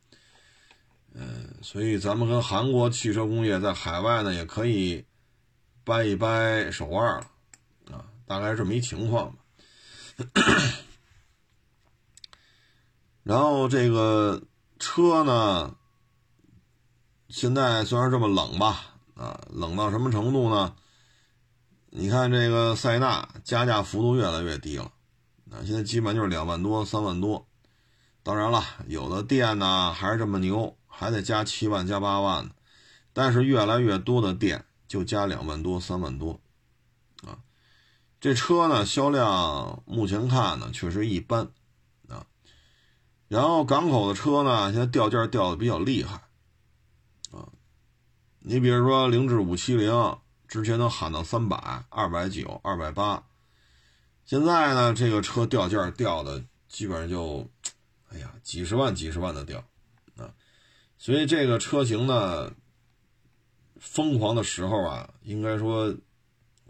[1.15, 5.03] 嗯，所以咱们跟韩国汽车工业在海外呢，也可以
[5.83, 7.27] 掰一掰手腕了，
[7.91, 9.39] 啊，大概这么一情况吧。
[13.23, 14.43] 然后这个
[14.79, 15.75] 车呢，
[17.33, 20.77] 现在虽然这么冷吧，啊，冷到什么程度呢？
[21.89, 24.93] 你看这个塞纳加价幅度越来越低了，
[25.51, 27.47] 啊，现在基本就是两万多、三万多。
[28.23, 32.55] 当然了，有的店呢还是这么牛，还得加七万、加八万的，
[33.15, 36.39] 但是越来越多的店就加两万多、三万多，
[37.27, 37.41] 啊，
[38.21, 41.51] 这车呢销量目前看呢确实一般，
[42.11, 42.27] 啊，
[43.29, 46.21] 然后港口的车呢现在掉价掉的比较厉害，
[48.43, 53.25] 你比如说凌志五七零之前能喊到三百、二百九、二百八，
[54.25, 57.49] 现在呢这个车掉价掉的基本上就。
[58.15, 59.65] 哎呀，几十万、几十万的掉
[60.19, 60.29] 啊！
[60.99, 62.53] 所以这个车型呢，
[63.81, 65.97] 疯狂的时候啊，应该说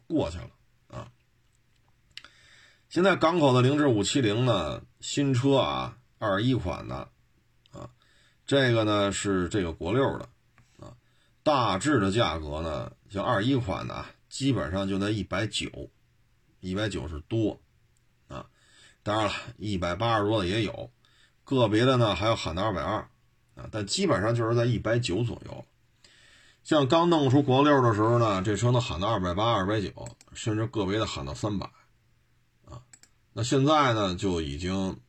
[0.07, 0.51] 过去了
[0.87, 1.11] 啊。
[2.89, 7.09] 现在港口的凌志五七零呢，新车啊，二一款的
[7.73, 7.91] 啊，
[8.47, 10.29] 这个呢是这个国六的，
[11.42, 15.90] 大致的价格呢，像二一款的啊，基本上就在一百九，
[16.61, 17.61] 一百九十多
[18.28, 18.46] 啊。
[19.02, 20.90] 当然了，一百八十多的也有。
[21.44, 23.00] 个别的呢还要喊到二百二
[23.57, 25.66] 啊，但基本上就是在一百九左右。
[26.62, 29.92] 像刚弄出国六的时候呢，这车能喊到二百八、二百九，
[30.33, 31.66] 甚至个别的喊到三百
[32.64, 32.81] 啊。
[33.33, 35.00] 那现在呢就已经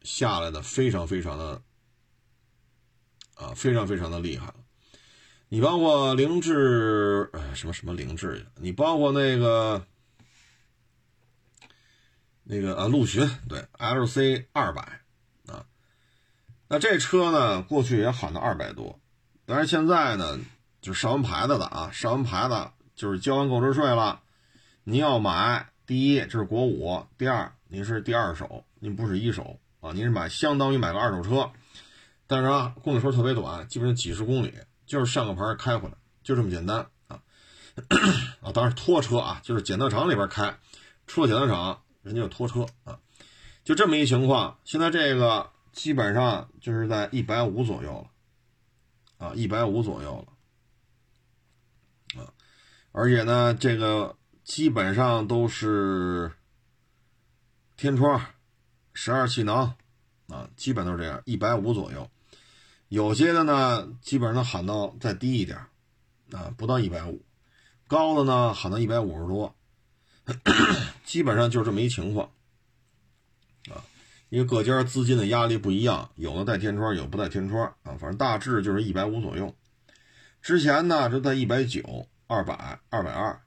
[0.00, 1.62] 下来的非常非常的
[3.34, 4.54] 啊，非常非常的厉害。
[5.50, 9.82] 你包括凌志什么什么凌志，你包括那个
[12.42, 15.00] 那个啊陆巡对 LC 二百
[15.46, 15.64] 啊。
[16.68, 19.00] 那这车呢，过去也喊到二百多，
[19.46, 20.38] 但是现在呢，
[20.82, 24.20] 就上完牌子的啊，上完牌子就是交完购置税了。
[24.84, 31.50] 您要买，第一这是国五，第二您是第二手，您不是一手啊，您是买相当于买个二手车，
[32.26, 34.52] 但是啊，公里数特别短，基本上几十公里，
[34.88, 37.22] 就是上个牌开回来，就这么简单啊。
[38.40, 40.58] 啊，当然拖车啊，就是检测厂里边开，
[41.06, 42.98] 出了检测厂，人家就拖车啊，
[43.62, 44.58] 就这么一情况。
[44.64, 45.52] 现在这个。
[45.70, 48.04] 基本上就是在一百五左右
[49.18, 50.26] 了，啊，一百五左右
[52.16, 52.32] 了，啊，
[52.90, 56.32] 而且呢，这个基本上都是
[57.76, 58.20] 天窗、
[58.92, 59.72] 十二气囊，
[60.26, 62.10] 啊，基本都是这样，一百五左右。
[62.88, 65.58] 有些的呢，基本上喊到再低一点，
[66.32, 67.22] 啊，不到一百五，
[67.86, 69.54] 高的呢喊到一百五十多，
[71.04, 72.30] 基本上就是这么一情况。
[73.70, 73.84] 啊
[74.30, 79.56] 因为各家资金的压力不一样，有的带天窗，有不带天窗啊，反正大致就是一百五左右。
[80.42, 83.40] 之前呢，就在一百九、二百、二百二、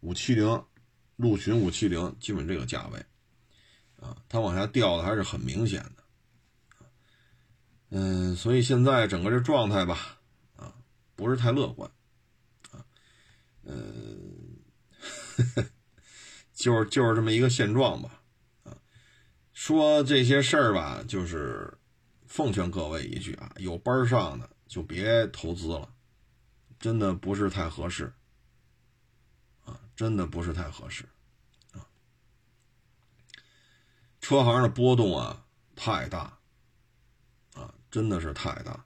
[0.00, 0.62] 五七零、
[1.16, 2.98] 陆巡五七零，基本这个价位
[3.98, 5.93] 啊，它往下掉的还是很明显的。
[7.96, 10.18] 嗯，所以现在整个这状态吧，
[10.56, 10.74] 啊，
[11.14, 11.88] 不是太乐观
[12.72, 12.84] 啊，
[13.62, 14.58] 嗯，
[16.52, 18.20] 就是就是这么一个现状吧。
[19.52, 21.72] 说这些事儿吧，就是
[22.26, 25.88] 奉劝各位一句啊，有班上的就别投资了，
[26.80, 28.12] 真的不是太合适
[29.64, 31.08] 啊，真的不是太合适
[31.70, 31.86] 啊。
[34.20, 36.36] 车行的波动啊太大，
[37.94, 38.84] 真的是太大。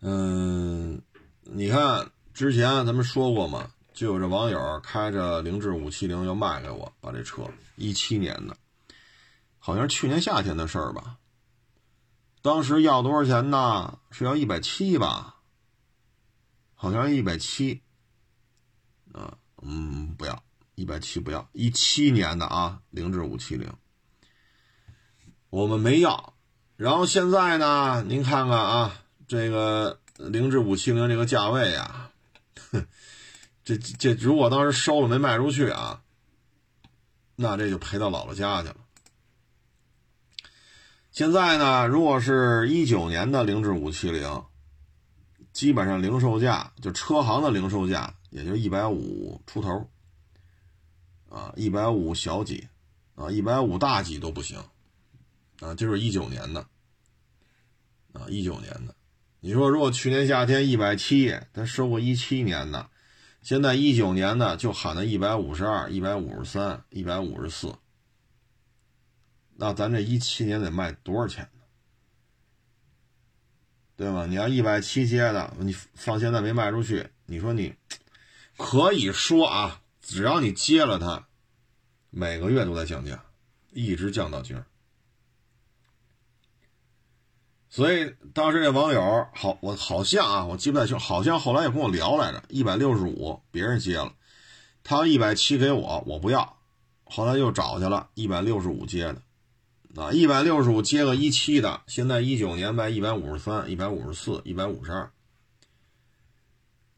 [0.00, 1.00] 嗯，
[1.42, 8.56] 你看之前咱们说过嘛，就有这网友开着凌志五七零要卖给我，把这车一七年的。
[9.60, 11.18] 好像是去年夏天的事儿吧。
[12.42, 14.00] 当时要多少钱呢？
[14.10, 15.36] 是要一百七吧？
[16.74, 17.80] 好像一百七。
[19.12, 20.42] 啊，嗯，不要
[20.74, 23.72] 一百七，不要一七年的啊，凌志五七零，
[25.50, 26.34] 我们没要。
[26.78, 32.12] 然后现在呢，您看看啊，这个凌志五七零这个价位啊，
[33.64, 36.02] 这这如果当时收了没卖出去啊，
[37.34, 38.76] 那这就赔到姥姥家去了。
[41.10, 44.44] 现在呢，如果是一九年的凌志五七零，
[45.52, 49.90] 基本上零售价就车行的零售价也就一百五出头，
[51.28, 52.68] 啊，一百五小几，
[53.16, 54.62] 啊，一百五大几都不行，
[55.60, 56.60] 啊，就是一九年的，
[58.12, 58.94] 啊，一九年的，
[59.40, 62.88] 你说如果去年夏天一百七，他收过一七年的，
[63.42, 67.74] 现在一九年的就喊到一百五十二、一百五十三、一百五十四。
[69.56, 71.62] 那咱这一七年得卖多少钱呢？
[73.96, 74.26] 对吗？
[74.26, 77.74] 你要一百七接的，你放现在没卖出去，你说你
[78.56, 81.26] 可以说啊，只要你接了它，
[82.10, 83.24] 每个月都在降价，
[83.72, 84.64] 一直降到今儿。
[87.70, 94.12] 所以当时这网友好，我好像啊，我记不太清，好像后来也跟我聊来着，一百六十五别人接了，
[94.82, 96.58] 他一百七给我，我不要，
[97.04, 99.22] 后来又找去了，一百六十五接的。
[99.96, 105.10] 啊，一百六十五接个一七的，现在一九年卖一百五十三、一百五十四、一百五十二，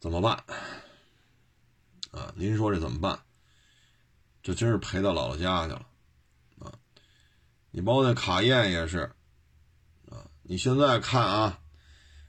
[0.00, 0.44] 怎么办？
[2.10, 3.20] 啊，您说这怎么办？
[4.42, 5.86] 这真是赔到姥姥家去了
[6.60, 6.72] 啊！
[7.70, 9.12] 你包括那卡宴也是，
[10.50, 11.60] 你现在看啊，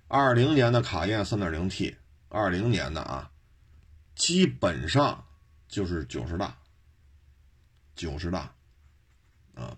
[0.08, 1.98] 二零年的卡宴三点零 T，
[2.30, 3.32] 二零年的啊，
[4.14, 5.26] 基本上
[5.68, 6.56] 就是九十大，
[7.96, 8.54] 九十大
[9.56, 9.76] 啊。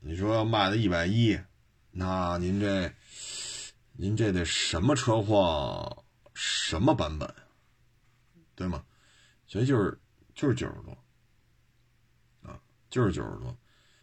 [0.00, 1.38] 你说要卖到一百一，
[1.92, 2.92] 那您这，
[3.92, 7.32] 您这得什么车况，什么版本，
[8.56, 8.82] 对吗？
[9.46, 9.96] 所以就是
[10.34, 10.98] 就是九十多，
[12.42, 12.58] 啊，
[12.90, 13.56] 就是九十多。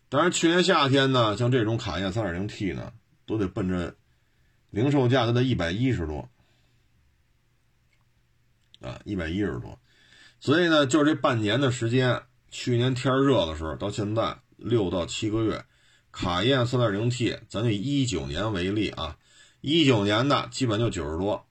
[0.07, 2.93] 当然，去年夏天呢，像这种卡宴 3.0T 呢，
[3.31, 3.95] 都得奔着
[4.69, 6.29] 零售价都得一百一十多，
[8.81, 9.79] 啊，一百一十多。
[10.39, 15.65] 所以呢，就是这半年的时间，去年天热的时候到现在六到七个月，
[16.11, 19.17] 卡宴 3.0T，咱就以一九年为例啊，
[19.61, 21.45] 一九年的基本就九十多，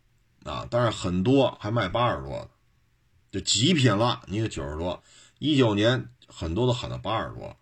[0.44, 2.50] 啊，但是很多还卖八十多的。
[3.30, 5.02] 就极品了，你得九十多，
[5.38, 7.56] 一九年很多都喊到八十多，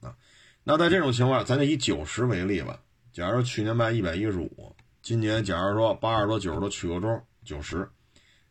[0.00, 0.14] 啊，
[0.62, 2.80] 那在这种情况，咱就以九十为例吧。
[3.12, 7.90] 假如去年卖一百一十五，今年假如说八十多、九十多取个中，九十，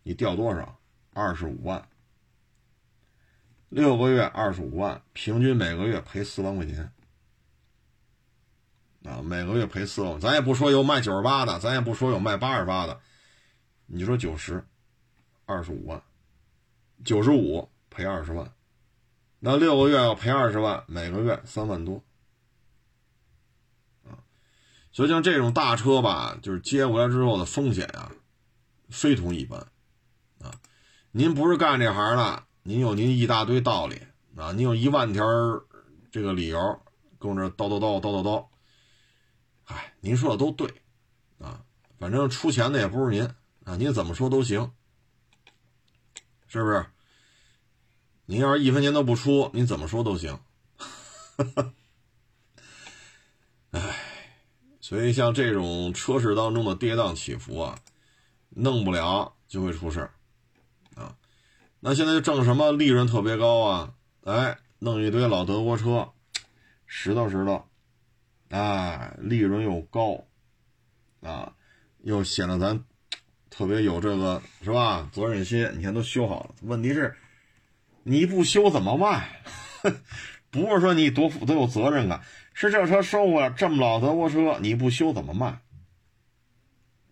[0.04, 0.80] 你掉多少？
[1.14, 1.88] 二十五万，
[3.70, 6.92] 六个月二十五万，平均每个月赔四万块钱，
[9.04, 13.00] 啊，每个月赔四万，咱也不说有卖九十八的，咱也不说有卖八十八的，
[13.88, 14.64] 你说九十，
[15.46, 16.02] 二十五万。
[17.06, 18.54] 九十五赔二十万，
[19.40, 22.04] 那六个月要赔二十万，每个月三万多，
[24.92, 28.12] 所以像这种大车吧，就是接回来之后的风险啊，
[28.90, 29.60] 非同一般，
[30.42, 30.54] 啊，
[31.12, 34.02] 您不是干这行的，您有您一大堆道理
[34.36, 35.24] 啊，您有一万条
[36.12, 36.60] 这个理由
[37.20, 38.48] 跟我这叨叨叨叨叨叨，
[39.66, 40.68] 哎，您说的都对，
[41.40, 41.62] 啊，
[41.98, 43.24] 反正出钱的也不是您
[43.66, 44.72] 啊，您怎么说都行。
[46.52, 46.84] 是不是？
[48.26, 50.40] 您要是一分钱都不出，您怎么说都行。
[51.38, 51.72] 哎，
[54.90, 57.78] 所以像这种车市当中的跌宕起伏啊，
[58.50, 60.12] 弄不了就会出事儿
[60.96, 61.16] 啊。
[61.80, 63.94] 那现在就挣什么利润特别高啊？
[64.24, 66.10] 哎，弄一堆老德国车，
[66.88, 67.62] 拾掇拾掇，
[68.50, 70.26] 哎，利润又高
[71.22, 71.54] 啊，
[72.02, 72.84] 又显得咱。
[73.52, 75.08] 特别有这个是吧？
[75.12, 76.56] 责任心，你看都修好了。
[76.64, 77.16] 问题是，
[78.02, 79.44] 你不修怎么卖？
[80.50, 82.24] 不是说你多负多有责任感，
[82.68, 85.48] 是这车收回来这么老德国车，你不修怎么卖？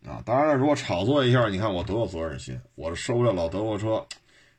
[0.06, 4.06] 啊，当然了，如果炒作一下，你看我多有责任心，我收了老德国车，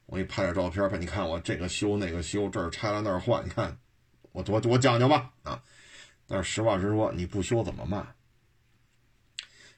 [0.07, 3.77] 我给你拍点照片吧，你看我这个修那个修，这儿拆了那儿换，你看
[4.33, 5.63] 我我我讲究吧啊！
[6.27, 8.03] 但是实话实说，你不修怎么卖？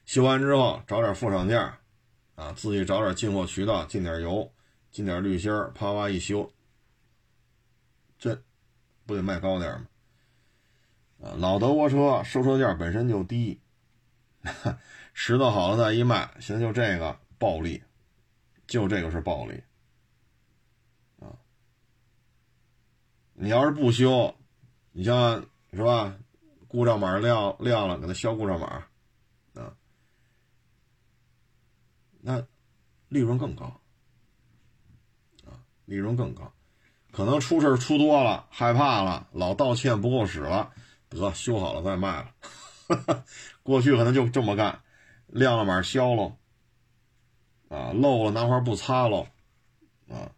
[0.05, 1.59] 修完之后找点副厂件。
[2.35, 4.49] 啊，自己找点进货渠道，进点油，
[4.91, 6.49] 进点滤芯，啪啪一修，
[8.17, 8.41] 这
[9.05, 9.87] 不得卖高点吗？
[11.21, 13.59] 啊，老德国车收车价本身就低，
[15.13, 17.83] 拾掇好了再一卖，现在就这个暴利，
[18.67, 19.61] 就这个是暴利。
[21.19, 21.37] 啊，
[23.33, 24.35] 你要是不修，
[24.91, 26.17] 你像是吧？
[26.67, 28.67] 故障码亮亮了，给他消故障码。
[28.67, 29.75] 啊
[32.23, 32.45] 那
[33.09, 33.65] 利润更高
[35.43, 36.53] 啊，利润更高，
[37.11, 40.71] 可能出事出多了，害怕了，老道歉不够使了，
[41.19, 43.23] 得修好了再卖了。
[43.63, 44.81] 过去可能就这么干，
[45.27, 46.37] 亮了码销喽，
[47.69, 49.27] 啊，漏了拿块布擦喽，
[50.09, 50.31] 啊，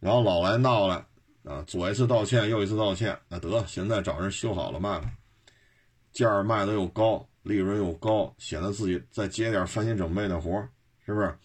[0.00, 1.04] 然后老来闹来，
[1.44, 5.10] 啊，左一次道歉，右一次道歉，那得现在找人修好了卖了，
[6.12, 10.68] 价儿卖的又高，利润又高，显得自己再接点翻新整备的活儿。
[11.06, 11.38] 是不是？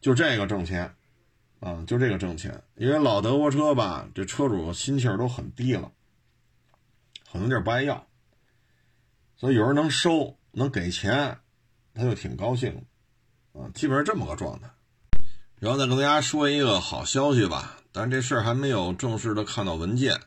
[0.00, 0.92] 就这个挣钱，
[1.60, 2.60] 啊，就这个挣钱。
[2.74, 5.92] 因为老德国车吧，这车主心气儿都很低了，
[7.30, 8.04] 很多地儿不爱要，
[9.36, 11.38] 所以有人能收能给钱，
[11.94, 12.84] 他就挺高兴，
[13.52, 14.68] 啊，基本上这么个状态。
[15.60, 20.20] 然后再跟大家说一个好消息吧，但这事儿还没有正式的看到文件，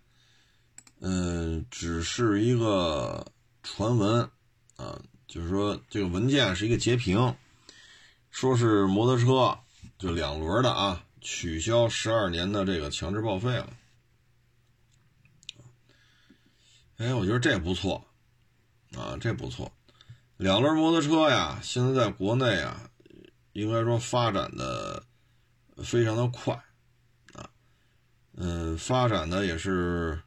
[1.01, 3.25] 嗯，只是一个
[3.63, 4.21] 传闻，
[4.77, 4.97] 啊，
[5.27, 7.35] 就是说这个文件是一个截屏。
[8.31, 9.59] 说是摩托车
[9.99, 13.69] 就两轮的啊，取消十二年的这个强制报废了。
[16.97, 18.05] 哎，我觉得这不错
[18.95, 19.71] 啊，这不错。
[20.37, 22.89] 两轮摩托车呀，现在在国内啊，
[23.53, 25.03] 应该说发展的
[25.77, 26.53] 非常的快
[27.33, 27.49] 啊，
[28.33, 30.21] 嗯，发展的也是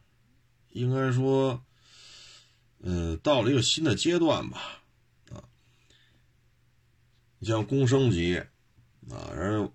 [0.71, 1.63] 应该说，
[2.81, 4.59] 嗯，到了一个新的阶段吧。
[5.33, 5.43] 啊
[7.39, 8.37] 你像公升级，
[9.11, 9.71] 啊，人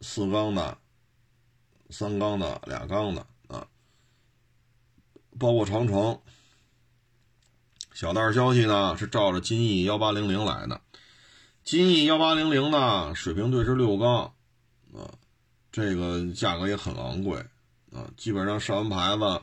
[0.00, 0.76] 四缸的、
[1.88, 3.24] 三缸的、俩缸的，
[5.38, 6.20] 包括长城。
[7.92, 10.80] 小道消息呢是照着金翼幺八零零来的，
[11.62, 14.24] 金翼幺八零零呢水平对是六缸，
[14.92, 15.14] 啊，
[15.70, 17.38] 这个价格也很昂贵，
[17.92, 19.42] 啊，基本上上完牌子，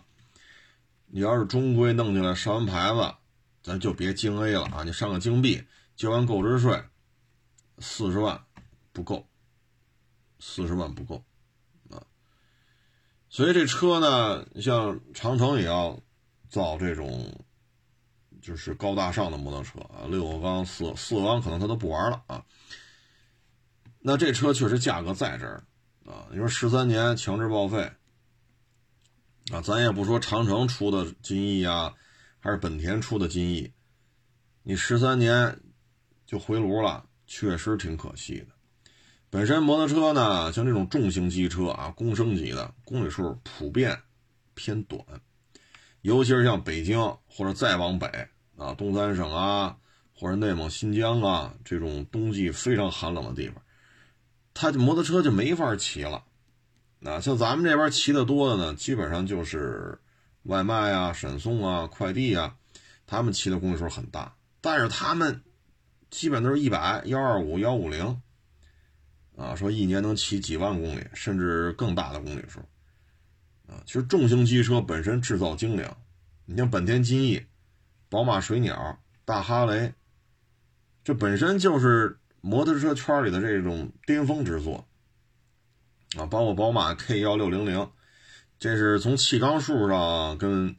[1.07, 3.15] 你要是中规弄进来上完牌子，
[3.63, 4.83] 咱就别京 A 了啊！
[4.83, 5.63] 你上个京 B，
[5.95, 6.83] 交完购置税，
[7.79, 8.43] 四十万
[8.91, 9.25] 不够，
[10.39, 11.23] 四十万不够！
[13.32, 15.97] 所以这车呢，像长城也要
[16.49, 17.45] 造这种，
[18.41, 22.43] 就是高大上的摩托车啊，六个缸、四四个缸可能他都不玩了啊。
[23.99, 25.63] 那这车确实价格在这儿
[26.05, 26.27] 啊！
[26.32, 27.89] 你说十三年强制报废。
[29.51, 31.93] 啊，咱也不说长城出的金翼啊，
[32.39, 33.71] 还是本田出的金翼，
[34.63, 35.57] 你十三年
[36.25, 38.47] 就回炉了，确实挺可惜的。
[39.32, 43.97] 本身摩托车呢，像这种重型机车啊，公升级的公里数普遍
[44.55, 45.01] 偏短，
[46.01, 48.07] 尤其是像北京或者再往北
[48.57, 49.77] 啊，东三省啊，
[50.13, 53.63] 或者内蒙、新疆啊这种冬季非常寒冷的地方，
[54.53, 56.25] 它摩托车就没法骑了。
[56.99, 59.97] 那像咱们这边骑的多的呢，基本上就是
[60.43, 62.53] 外卖啊、闪送啊、快递啊，
[63.07, 65.41] 他们骑的公里数很大，但是他们
[66.09, 68.21] 基本都是一百、幺二五、幺五零，
[69.41, 72.59] 啊，说一年能骑几万公里，甚至更大的公里数，
[73.67, 75.97] 啊，其实重型机车本身制造精良，
[76.45, 77.43] 你像本田金翼、
[78.07, 79.93] 宝马水鸟、大哈雷，
[81.03, 84.87] 这本身就是摩托车圈里的这种巅峰之作。
[86.17, 87.89] 啊，包括宝马 K 幺六零零，
[88.59, 90.75] 这是从气缸数上跟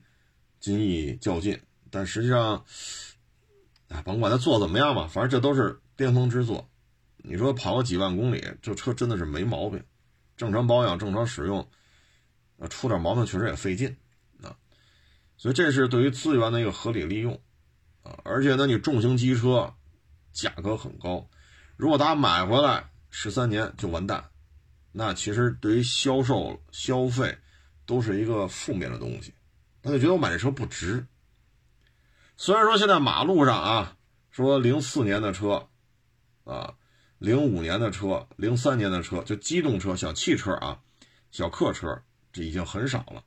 [0.61, 1.59] 金翼较劲，
[1.91, 2.65] 但实际上，
[3.89, 6.69] 啊，甭管它做怎么样吧，反正这都是巅峰之作。
[7.23, 9.83] 你说跑个几万公里，这车真的是没毛病，
[10.37, 11.67] 正常保养、正常使用，
[12.59, 13.97] 啊，出点毛病确实也费劲
[14.43, 14.57] 啊。
[15.37, 17.41] 所以这是对于资源的一个合理利用
[18.03, 19.73] 啊，而且呢，你重型机车
[20.33, 21.29] 价格很高，
[21.77, 24.29] 如果大家买回来十三年就完蛋。
[24.95, 27.39] 那其实对于销售消费，
[27.87, 29.33] 都是一个负面的东西，
[29.83, 31.07] 他就觉得我买这车不值。
[32.37, 33.97] 虽然说现在马路上啊，
[34.31, 35.67] 说零四年的车，
[36.45, 36.75] 啊，
[37.23, 40.81] 零五年的车，零三年的车，就机动车、小汽车啊，
[41.31, 42.03] 小客车，
[42.33, 43.23] 这已经很少了。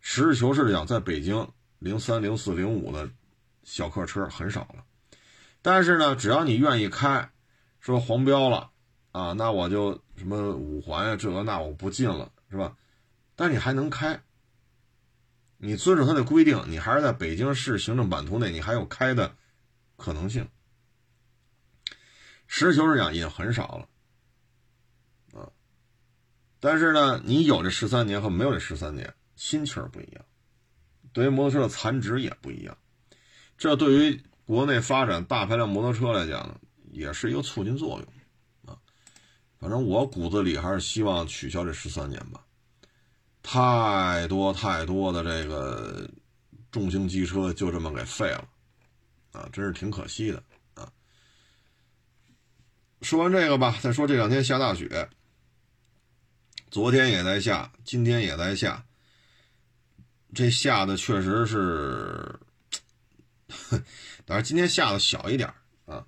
[0.00, 1.48] 实事求是的讲，在北京
[1.78, 3.08] 零三、零四、零五的
[3.64, 4.84] 小客车很少了，
[5.62, 7.30] 但是呢，只要你愿意开，
[7.80, 8.70] 说黄标了。
[9.12, 12.76] 啊，那我就什么五环呀，这个那我不进了，是吧？
[13.34, 14.20] 但你还能开，
[15.56, 19.34] 你遵守它的规定，你还是在北京市行政版图内，你还有开的
[19.96, 20.46] 可能性。
[22.48, 25.48] 实事求是讲，已经很少了啊。
[26.58, 30.24] 但是呢，你有这十三年和没有这十三年，心气儿不一样，
[31.12, 32.76] 对于摩托车的残值也不一样。
[33.56, 38.72] 这对于国内发展大排量摩托车来讲，也是一个促进作用。
[38.72, 38.76] 啊
[39.60, 42.44] 反正我骨子里还是希望取消这十三年吧，
[43.42, 46.08] 太多太多的这个
[46.70, 48.48] 重型机车就这么给废了，
[49.32, 50.40] 啊，真是挺可惜的。
[53.00, 55.08] 说完这个吧，再说这两天下大雪，
[56.70, 58.84] 昨天也在下，今天也在下，
[60.34, 62.40] 这下的确实是，
[64.26, 65.52] 但是今天下的小一点
[65.86, 66.04] 啊，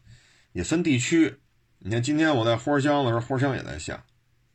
[0.53, 1.38] 也分地区。
[1.78, 4.05] 你看，今天我在花乡的时候，花乡也在下。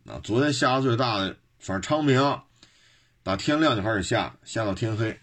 [0.05, 2.41] 啊，昨天下的最大的，反正昌平，
[3.23, 5.19] 打天亮就开始下，下到天黑。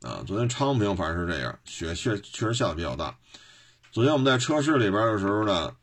[0.00, 3.16] 啊，昨天昌平反正是这样，雪确确实下的比较大。
[3.96, 5.74] 昨天我们在车市里边的时候呢，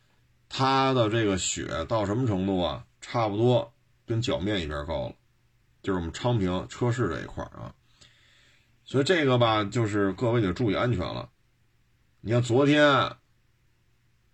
[0.47, 2.85] 它的这个雪到什么程度啊？
[3.01, 3.73] 差不多
[4.05, 5.15] 跟脚面一边高了，
[5.81, 7.73] 就是我们昌平车市这一块啊。
[8.85, 11.31] 所以这个吧，就是各位得注意安全了。
[12.21, 12.85] 你看昨天。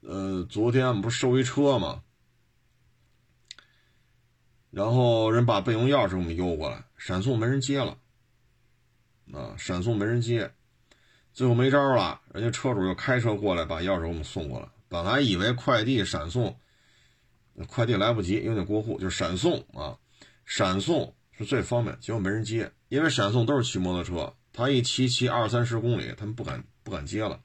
[0.02, 2.04] 呃，昨天我们不是收一车吗？
[4.72, 7.98] 然后人把备用钥匙给我们邮过来，闪送没人接了，
[9.32, 10.54] 啊，闪送没人接，
[11.34, 14.68] 最后没招了，人家车主又开车过来把钥匙给我们送过来。
[14.88, 16.60] 本来以为快递闪送，
[17.68, 19.98] 快递来不及，因为得过户就是闪送啊，
[20.46, 27.40] 闪送是最方便，结果没人接，因为闪送都是骑摩托车，他一骑骑二三十公里，他们不敢不敢接了，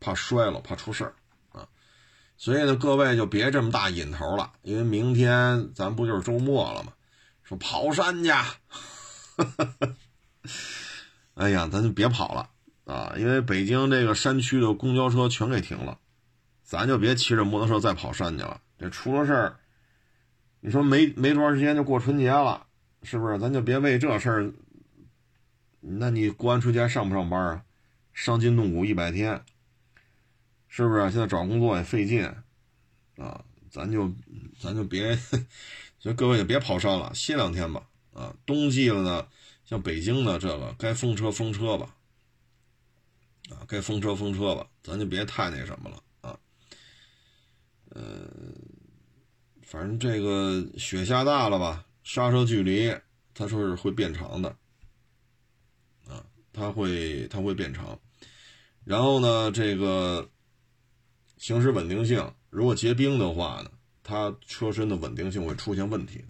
[0.00, 1.14] 怕摔了，怕出事儿
[1.52, 1.68] 啊。
[2.36, 6.92] 所以呢，各位就别这么大瘾头了，因为明天咱不就是周末了吗？
[7.42, 8.30] 说跑山去，
[11.34, 12.48] 哎呀，咱就别跑了
[12.84, 13.14] 啊！
[13.16, 15.98] 因为北京这个山区的公交车全给停了，
[16.62, 18.60] 咱就别骑着摩托车再跑山去了。
[18.78, 19.56] 这出了事儿，
[20.60, 22.66] 你说没没多长时间就过春节了，
[23.02, 23.38] 是不是？
[23.38, 24.52] 咱就别为这事儿。
[25.80, 27.62] 那你过完春节上不上班啊？
[28.12, 29.42] 伤筋动骨一百天。
[30.76, 32.24] 是不是现在找工作也费劲，
[33.16, 34.12] 啊，咱就
[34.58, 35.14] 咱就别，
[36.00, 37.80] 所以各位也别跑山了，歇两天吧，
[38.12, 39.24] 啊，冬季了呢，
[39.64, 41.94] 像北京的这个该封车封车吧，
[43.50, 46.38] 啊，该封车封车吧，咱就别太那什么了啊。
[47.90, 48.28] 呃，
[49.62, 52.94] 反正这个雪下大了吧，刹车距离
[53.34, 54.48] 他说是会变长的，
[56.08, 57.98] 啊，它会它会变长。
[58.84, 60.30] 然后呢，这个
[61.38, 63.70] 行驶稳定性，如果结冰的话呢，
[64.02, 66.28] 它车身的稳定性会出现问题的。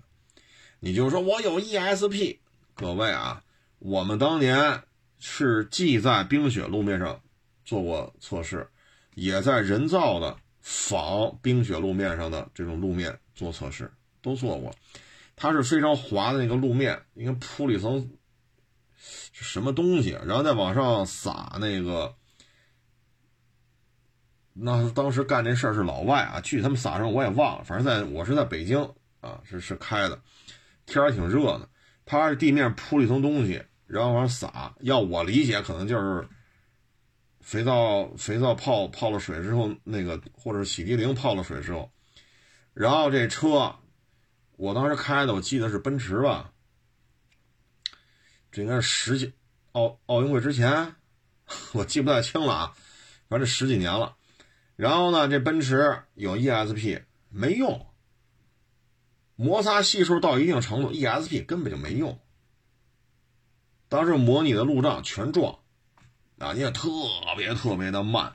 [0.81, 2.39] 你就说我有 ESP，
[2.75, 3.43] 各位啊，
[3.79, 4.83] 我们当年
[5.27, 7.19] 是既在冰雪路面上
[7.65, 8.69] 做过测试，
[9.15, 14.71] 也在人造的仿冰雪路面上的这种路面做测试，都做过。
[15.35, 18.11] 它是非常滑的那个路面，应该铺了一层
[19.33, 22.15] 什么东西，然后再往上撒那个。
[24.53, 28.79] 那当时干这事儿是老外啊，具体他们撒什么我也忘了，反正在我是在北京
[29.23, 30.21] 啊，是是开的，
[30.85, 31.71] 天儿还挺热的。
[32.05, 33.65] 他是地面铺了一层东西，
[33.95, 34.75] 然后往上撒。
[34.81, 36.29] 要我理解，可能就是
[37.41, 41.93] 肥皂肥皂泡泡了水之后，那个或者洗涤灵泡了水之后，
[42.73, 43.77] 然后这车，
[44.57, 46.53] 我当时开的，我记得是奔驰吧，
[48.51, 49.33] 这应该是十几
[49.71, 50.97] 奥奥运会之前，
[51.73, 52.75] 我记不太清了啊，
[53.29, 54.17] 反正十几年了。
[54.75, 57.87] 然后呢，这奔驰有 ESP 没用，
[59.37, 62.19] 摩擦系数到一定程度，ESP 根本就没用。
[63.89, 65.59] 当时模拟的路障全撞，
[66.39, 66.89] 啊，你也特
[67.37, 68.35] 别特别的慢，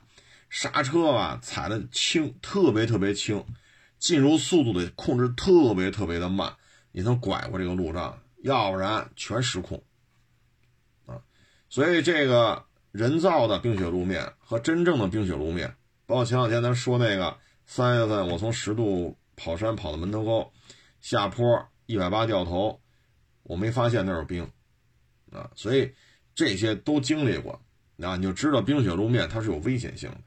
[0.50, 3.46] 刹车吧踩的轻，特别特别轻，
[3.98, 6.56] 进入速度的控制特别特别的慢，
[6.92, 9.84] 你能拐过这个路障，要不然全失控，
[11.06, 11.22] 啊，
[11.70, 15.76] 所以这个人造的冰雪路面和真正的冰雪路面。
[16.06, 20.52] 包括前两天咱说那个三月份，我从十度跑山跑到门头沟，
[21.02, 22.82] 下坡一百八掉头，
[23.44, 24.50] 我没发现那有冰，
[25.32, 25.92] 啊，所以
[26.34, 27.62] 这些都经历过，
[28.02, 30.22] 啊，你就知道冰雪路面它是有危险性的。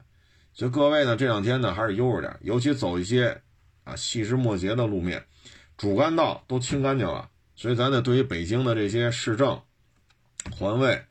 [0.53, 3.41] 所以各位呢，这两天呢还是悠着点，尤其走一些
[3.83, 5.25] 啊细枝末节的路面，
[5.77, 7.29] 主干道都清干净了。
[7.55, 9.61] 所以咱得对于北京的这些市政
[10.51, 11.03] 环卫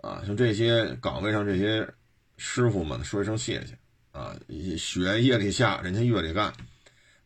[0.00, 1.88] 啊，像这些岗位上这些
[2.36, 3.78] 师傅们说一声谢谢。
[4.12, 4.36] 啊，
[4.76, 6.52] 雪夜里下，人家夜里干；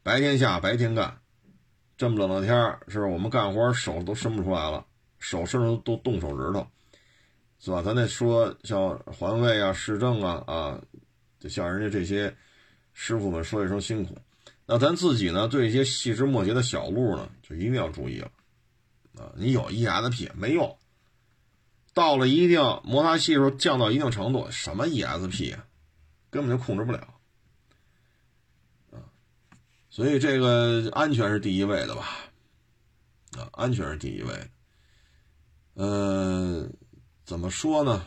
[0.02, 1.18] 白天下，白天干。
[1.96, 4.84] 这么冷的天儿，是我们干活手都伸不出来了，
[5.24, 6.66] 手伸都动手指头，
[7.58, 7.80] 是吧？
[7.80, 10.78] 咱得说像环卫啊、市政啊啊，
[11.40, 12.36] 就像人家这些
[12.92, 14.18] 师傅们说一声辛苦。
[14.66, 18.30] 那咱自己呢，对一些细枝末节的小路呢，就一定要注意了
[19.18, 19.32] 啊！
[19.34, 20.76] 你有 ESP 没用，
[21.94, 25.64] 到了一定摩擦系数降到一定程度，什么 ESP 啊？
[26.28, 27.14] 根本就控制不了，
[28.92, 29.00] 啊，
[29.88, 32.08] 所以这个安全是第一位的吧？
[33.38, 34.48] 啊，安全是第一位的。
[35.74, 36.72] 嗯，
[37.24, 38.06] 怎么说呢？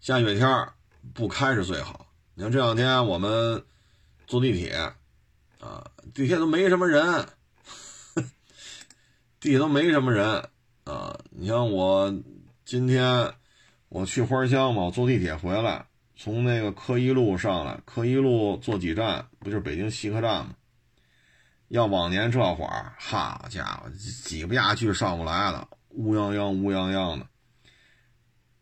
[0.00, 0.68] 下雪天
[1.14, 2.06] 不开是最好。
[2.34, 3.64] 你看这两天我们
[4.26, 4.72] 坐地铁，
[5.60, 7.28] 啊，地铁都没什么人，
[9.38, 10.48] 地铁都没什么人
[10.84, 11.20] 啊。
[11.30, 12.12] 你像我
[12.64, 13.34] 今天
[13.88, 15.86] 我去花乡嘛，我坐地铁回来。
[16.16, 20.54] 从那个科一路上来，科一路坐几站，不就是北京西客站吗？
[21.72, 23.88] 要往年这会儿，好家伙，
[24.24, 27.26] 挤不下去，上不来了，乌泱泱、乌泱泱的。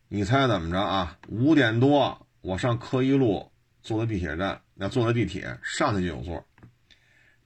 [0.07, 1.17] 你猜怎么着啊？
[1.27, 3.51] 五点多，我上科一路
[3.83, 6.45] 坐的地铁站，那坐的地铁上去就有座。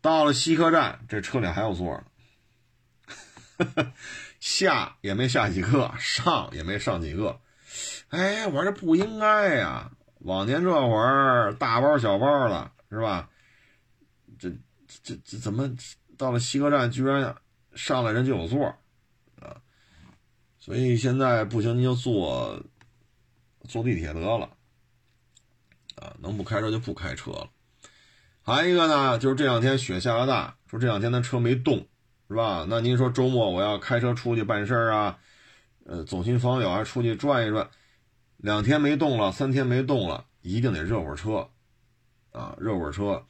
[0.02, 2.00] 到了西客站，这车里还有座
[3.58, 3.92] 呢。
[4.40, 7.40] 下也没下几个，上也没上几个。
[8.10, 9.90] 哎，我说这不应该呀。
[10.20, 13.30] 往年这会儿大包小包的，是吧？
[15.06, 15.72] 这这怎么
[16.18, 17.36] 到了西客站居然
[17.76, 18.66] 上来人就有座
[19.40, 19.62] 啊？
[20.60, 22.60] 所以现在不行，您就坐
[23.68, 24.50] 坐地铁得了
[25.98, 26.18] 啊！
[26.20, 27.52] 能不开车就不开车了。
[28.42, 31.86] 还一个呢，就是这两天雪下的大，说这两天的车没动，
[32.28, 32.66] 是吧？
[32.68, 35.20] 那您说周末我要开车出去办事儿啊？
[35.86, 37.70] 呃，走亲访友，还出去转一转。
[38.38, 41.48] 两天没动了，三天没动了，一定得热会车，
[42.32, 43.24] 啊，热会车。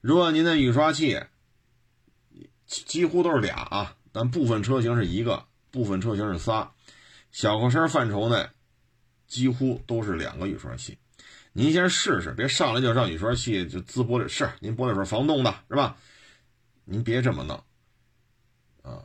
[0.00, 1.20] 如果您的雨刷器
[2.66, 6.72] 几乎都是俩啊，但部分车型是一个，部分车型是仨。
[7.32, 8.48] 小客车范畴内，
[9.26, 10.98] 几乎都是两个雨刷器。
[11.52, 14.28] 您先试试，别上来就让雨刷器就滋玻璃。
[14.28, 15.96] 是，您玻璃水防冻的是吧？
[16.84, 17.62] 您别这么弄，
[18.82, 19.04] 啊，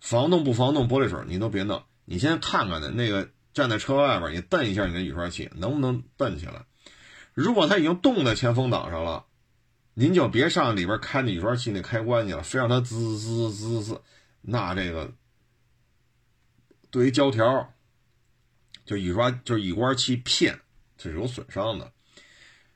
[0.00, 3.30] 防冻不防冻玻璃水您都别弄，你先看看的那个。
[3.54, 6.64] 站在车外边，你蹬一下你的雨刷器，能不能蹬起来？
[7.34, 9.26] 如果它已经冻在前风挡上了，
[9.94, 14.02] 您就别上里边开那雨刷器那开关去了，非让它滋滋滋滋，
[14.40, 15.12] 那这个
[16.90, 17.72] 对于胶条，
[18.84, 20.60] 就雨刷就是雨刮器片，
[20.98, 21.92] 这是有损伤的。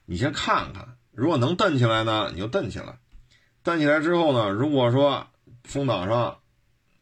[0.06, 2.98] 你先看看，如果能蹬起来呢，你就蹬起来。
[3.62, 5.26] 蹬起来之后呢，如果说
[5.64, 6.38] 风挡上，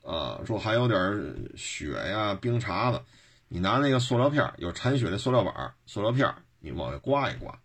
[0.03, 3.03] 啊，说还有点雪呀、冰碴子，
[3.49, 7.57] 你拿那个塑料片，有铲雪的塑料板、塑料片，你往外刮一刮，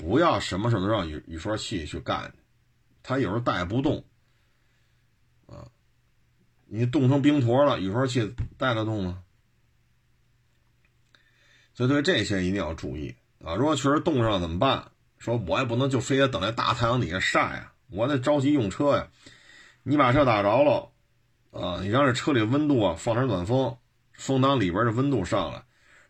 [0.00, 2.32] 不要什么事都让雨雨刷器去干，
[3.02, 4.02] 它有时候带不动，
[5.46, 5.68] 啊，
[6.64, 9.22] 你冻成冰坨了，雨刷器带得动吗？
[11.74, 13.14] 所以对这些一定要注意。
[13.44, 14.90] 啊，如果确实冻上了怎么办？
[15.18, 19.08] 说我也不能就非得等在大太阳底下晒啊，我得着急用车呀。
[19.82, 20.92] 你把车打着了，
[21.50, 23.76] 啊，你让这车里温度啊放点暖风，
[24.14, 25.64] 风挡里边的温度上来，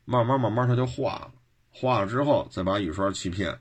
[0.05, 1.32] 慢慢慢慢它就化了。
[1.72, 3.61] 化了之后，再把雨刷器片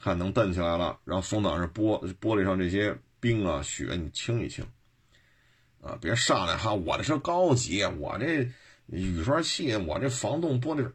[0.00, 4.66] 看能蹬起来了，然后风挡上玻玻璃上这些冰啊雪你清一清。
[5.80, 8.50] 啊，别上来哈，我这车高级，我这
[8.86, 10.90] 雨刷器，我这防冻玻璃。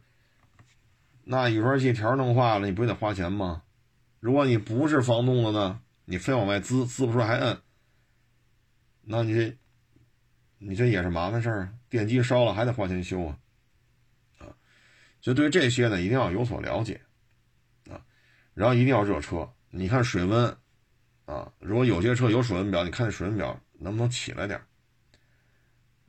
[1.24, 3.62] 那雨刷器条弄坏了，你不也得花钱吗？
[4.20, 7.58] 如果你不是防冻的呢，你非往外滋，滋不出来还摁，
[9.02, 9.56] 那你这，
[10.58, 11.74] 你这也是麻烦事儿。
[11.88, 13.38] 电机烧了还得花钱修啊，
[14.38, 14.52] 啊，
[15.20, 17.00] 就对这些呢一定要有所了解，
[18.54, 19.48] 然后一定要热车。
[19.70, 20.46] 你看水温，
[21.26, 24.60] 啊，如果有些车有水温表，你看水温表能不能起来点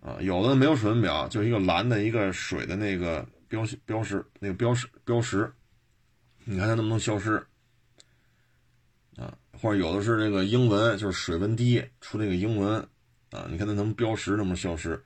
[0.01, 3.27] 啊，有的没有水温表，就一个蓝的一个水的那个。
[3.47, 5.53] 标标识那个标识标识，
[6.45, 7.35] 你看它能不能消失
[9.17, 9.37] 啊？
[9.53, 12.79] 或者有的是这个英文，就是水温低出那个英文
[13.29, 13.45] 啊？
[13.47, 15.01] 你看它能标识能不能消失？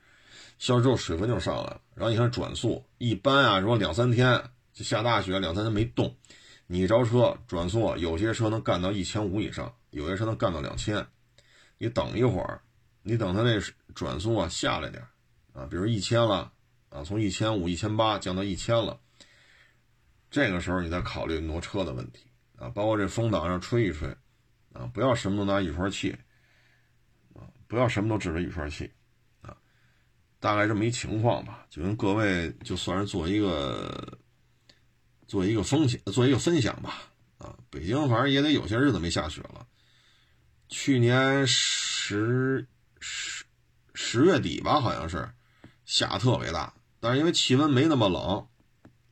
[0.58, 1.80] 消失之后水温就上来了。
[1.94, 6.16] 然后你看转速，一般啊，如果两三天就下大雪，两三天没动，
[6.72, 11.04] 你着车转速，有些车能干到一千五以上，有些车能干到两千。
[11.78, 12.62] 你等一会儿，
[13.02, 13.60] 你等它那
[13.92, 15.04] 转速啊下来点
[15.52, 16.52] 啊，比如一千了。
[16.90, 18.98] 啊，从一千五、一千八降到一千了，
[20.28, 24.08] 这个时候你再考虑挪车的问题啊，包括这风挡上吹一吹，
[24.72, 26.16] 啊，不要什么都拿雨刷器，
[27.32, 28.90] 啊，不要什么都指着雨刷器，
[29.40, 29.56] 啊，
[30.40, 34.18] 大概这么一情况吧，就跟各位就算是做一个
[35.30, 37.04] 做一个风险，做一个分享吧，
[37.38, 39.64] 啊，北京反正也得有些日子没下雪了，
[40.68, 42.66] 去年十
[42.98, 43.44] 十
[43.94, 45.30] 十月底吧，好像是
[45.84, 46.74] 下特别大。
[46.98, 48.48] 但是因为气温没那么冷，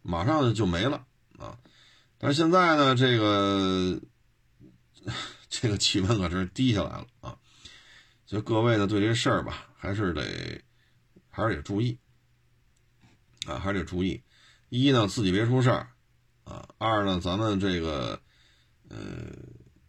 [0.03, 1.07] 马上就没了
[1.39, 1.57] 啊！
[2.19, 4.01] 但是现在呢，这个
[5.49, 7.39] 这个气温可是低下来了啊！
[8.27, 10.61] 所以各位呢，对这事儿吧，还是得
[11.31, 11.97] 还是得注意
[13.47, 14.21] 啊，还是得注意。
[14.69, 15.89] 一呢，自己别出事儿
[16.49, 18.21] 啊；二呢，咱们这个
[18.89, 18.99] 呃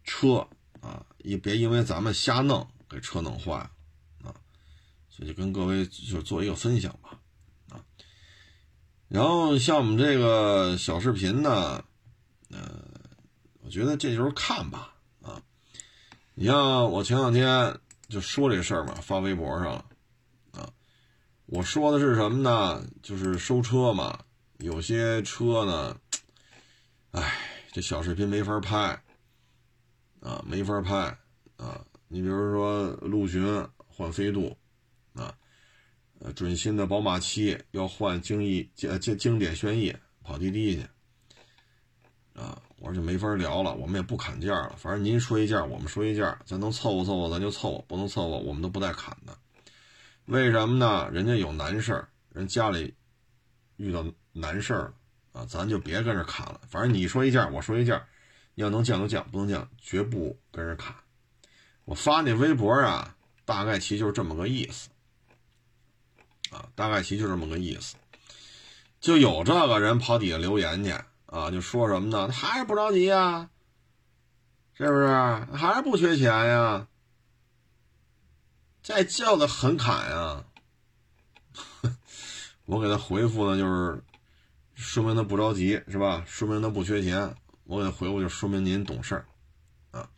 [0.04, 0.46] 车
[0.80, 3.70] 啊，也别因为咱们瞎弄给车弄坏了
[4.24, 4.34] 啊！
[5.08, 7.18] 所以就跟各位就做一个分享吧。
[7.70, 7.80] 啊
[9.08, 11.84] 然后像我们这个小视频呢，
[12.50, 12.84] 呃，
[13.60, 15.42] 我觉得这就是看吧，啊，
[16.34, 17.76] 你像我前两天
[18.08, 19.84] 就说这事儿嘛，发微博上了，
[20.52, 20.70] 啊，
[21.46, 22.86] 我说的是什么呢？
[23.02, 24.16] 就是收车嘛，
[24.58, 25.96] 有些车呢，
[27.12, 27.38] 哎，
[27.72, 29.02] 这小视频没法拍，
[30.20, 30.94] 啊，没法拍，
[31.56, 33.44] 啊，你比如说陆巡
[33.86, 34.56] 换飞度，
[35.14, 35.34] 啊。
[36.22, 39.90] 呃，准新的宝马七要换精逸经经经典轩逸
[40.22, 40.82] 跑滴滴去，
[42.38, 49.34] 啊，我说就没法聊了，我们也不砍价了，反正您说一价，我们说一价，咱能凑合凑合咱就凑合，不能凑合我们都不带砍的。
[50.26, 51.08] 为什么呢？
[51.10, 52.94] 人家有难事儿，人家里
[53.78, 54.92] 遇到难事儿
[55.32, 56.60] 啊，咱就别跟着砍了。
[56.68, 58.02] 反正你说一件，我说一件，
[58.54, 60.94] 要能降就降，不能降绝不跟这砍。
[61.84, 64.88] 我发那微博啊，大概其就是这么个意思。
[66.50, 67.94] 啊，大概其就这么个意思，
[69.00, 70.90] 就有这个人跑底下留言去
[71.26, 72.26] 啊，就说什么呢？
[72.26, 73.48] 他还是不着急呀，
[74.74, 75.06] 是不是？
[75.56, 76.88] 还是不缺钱呀？
[78.82, 80.44] 这叫的很砍呀！
[82.66, 84.02] 我给他回复呢，就是
[84.80, 86.24] 说明他不着急，是吧？
[86.26, 87.36] 说明他不缺钱。
[87.64, 89.28] 我给他回复就说明您懂事儿
[89.92, 90.10] 啊。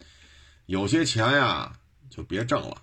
[0.66, 2.80] 有些钱呀，就别挣了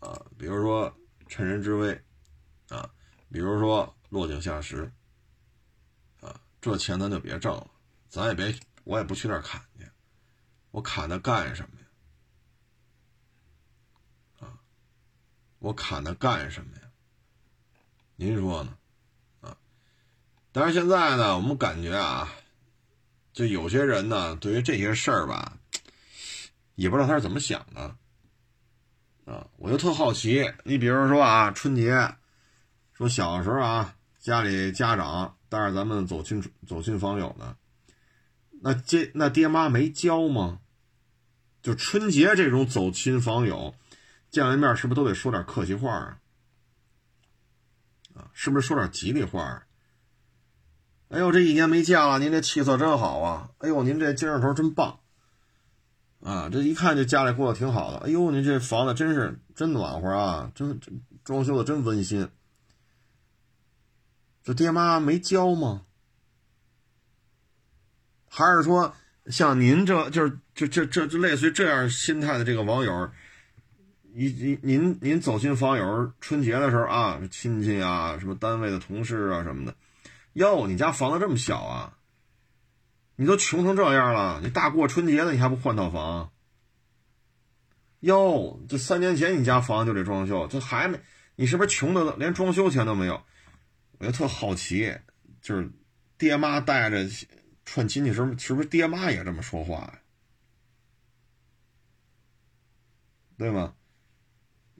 [0.00, 0.98] 啊，比如说
[1.28, 2.02] 趁人之危。
[2.68, 2.90] 啊，
[3.30, 4.92] 比如说落井下石，
[6.20, 7.70] 啊，这钱咱就别挣了，
[8.08, 9.86] 咱也别，我也不去那儿砍去，
[10.70, 11.86] 我砍它干什么呀？
[14.40, 14.60] 啊，
[15.60, 16.82] 我砍它干什么呀？
[18.16, 18.77] 您说呢？
[20.58, 22.28] 但是现在呢，我们感觉啊，
[23.32, 25.56] 就有些人呢，对于这些事儿吧，
[26.74, 27.94] 也不知道他是怎么想的，
[29.24, 32.12] 啊，我就特好奇，你比如说啊，春节。
[32.92, 37.56] 说小时候啊，家里家长带着咱们走亲走亲访友的，
[38.60, 40.58] 那这那爹妈没教吗？
[41.62, 43.72] 就春节这种走亲访友，
[44.32, 46.18] 见了面是不是都得说点客气话啊？
[48.16, 49.62] 啊，是不是说点吉利话？
[51.08, 53.48] 哎呦，这一年没见了，您这气色真好啊！
[53.58, 55.00] 哎呦，您这精神头真棒
[56.20, 56.50] 啊！
[56.52, 57.98] 这一看就家里过得挺好的。
[58.00, 62.28] 哎呦，您这房子真是真暖和啊，真真装修的真温馨。
[64.44, 65.82] 这爹妈没教吗？
[68.28, 68.94] 还是说
[69.28, 73.10] 像您这就是就这这这类似于这样心态的这个网友，
[74.12, 79.74] 您您您您走亲访友，春节的时候啊，亲戚啊，什么单位的同事啊什么的。
[80.34, 81.98] 哟，你家房子这么小啊？
[83.16, 86.32] 你都穷成这样了，你大过春节了，你还不换套房？
[88.00, 91.00] 哟，这三年前你家房子就得装修，这还没，
[91.34, 93.20] 你是不是穷的连装修钱都没有？
[93.98, 94.96] 我就特好奇，
[95.42, 95.68] 就是
[96.16, 97.08] 爹妈带着
[97.64, 99.98] 串亲戚时，是不是爹妈也这么说话呀？
[103.36, 103.74] 对吗？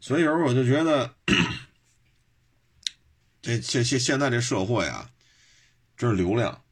[0.00, 1.12] 所以有时候我就觉得，
[3.42, 5.10] 这这现现在这社会啊。
[5.98, 6.62] 这是流量，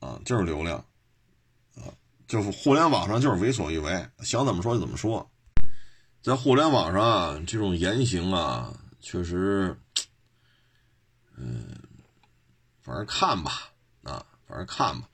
[0.00, 0.76] 啊，就是流量，
[1.76, 1.86] 啊，
[2.26, 5.30] 就是互联网上就是为所欲为，想怎么说就怎么说，
[6.20, 9.78] 在互联网上，这种言行啊，确实，
[11.36, 11.78] 嗯，
[12.82, 13.70] 反正看吧，
[14.02, 15.08] 啊，反正看吧。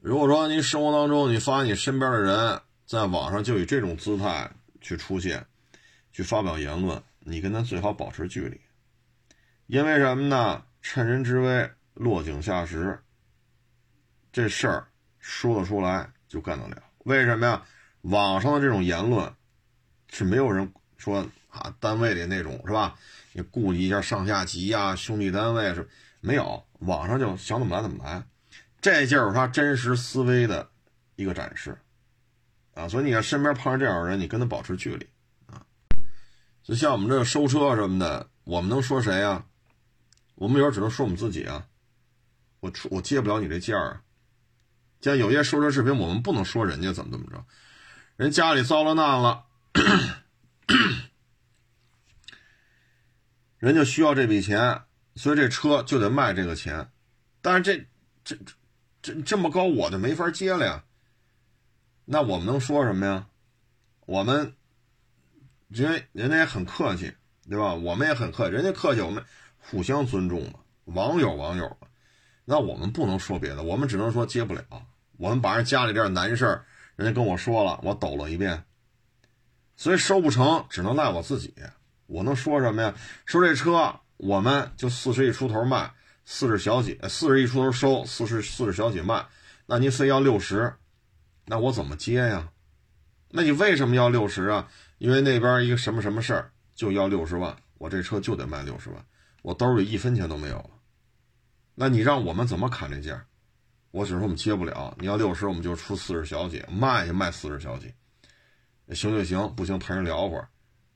[0.00, 4.50] 如果说你生活当中你发现你身边的人在网上就以这种姿态
[4.80, 5.46] 去出现，
[6.12, 8.58] 去发表言论，你跟他最好保持距离，
[9.66, 10.64] 因为什么呢？
[10.80, 11.70] 趁人之危。
[11.96, 13.02] 落井下石，
[14.30, 14.86] 这事儿
[15.18, 16.82] 说得出来就干得了。
[17.04, 17.62] 为什么呀？
[18.02, 19.32] 网上的这种言论
[20.08, 22.94] 是没有人说啊，单位里那种是吧？
[23.32, 25.88] 你顾及一下上下级呀，兄弟单位是
[26.20, 26.62] 没有。
[26.80, 28.22] 网上就想怎么来怎么来，
[28.82, 30.68] 这就是他真实思维的
[31.16, 31.76] 一个展示
[32.74, 32.86] 啊。
[32.86, 35.08] 所以你看身边碰上这样的人，你跟他保持距离
[35.46, 35.64] 啊。
[36.62, 39.46] 就像我们这收车什么的，我们能说谁呀？
[40.34, 41.66] 我们有时候只能说我们自己啊。
[42.66, 44.02] 我出我接不了你这件儿，
[45.00, 47.44] 像有些说车视频，我们不能说人家怎么怎么着，
[48.16, 49.44] 人家里遭了难了，
[53.58, 54.82] 人就需要这笔钱，
[55.14, 56.90] 所以这车就得卖这个钱，
[57.40, 57.86] 但是这
[58.24, 58.36] 这
[59.00, 60.84] 这这么高，我就没法接了呀。
[62.04, 63.28] 那我们能说什么呀？
[64.06, 64.56] 我们
[65.68, 67.14] 因为人家也很客气，
[67.48, 67.74] 对吧？
[67.74, 69.24] 我们也很客气，人家客气，我们
[69.58, 71.86] 互相尊重嘛，网友网友嘛。
[72.48, 74.62] 那我们不能说别的，我们只能说接不了。
[75.18, 78.62] 我们把人家里点难事儿，人家跟我说了，我抖了一遍，
[79.76, 81.52] 所以收不成，只能赖我自己。
[82.06, 82.94] 我能说什么呀？
[83.24, 85.90] 说这车我们就四十亿出头卖，
[86.24, 89.26] 四十小几，四十亿出头收，四十四十小几卖。
[89.66, 90.72] 那您非要六十，
[91.46, 92.48] 那我怎么接呀？
[93.30, 94.68] 那你为什么要六十啊？
[94.98, 99.04] 因为那边一个什么什么事儿就要六十万，我这车就得卖六十万，
[99.42, 100.70] 我兜里一分钱都没有了。
[101.78, 103.22] 那你让我们怎么砍这价？
[103.92, 104.94] 我只是说我们接不了。
[104.98, 107.94] 你要六十，我们就出四十小几，卖也卖四十小几，
[108.94, 110.48] 行就行，不行陪人聊会儿，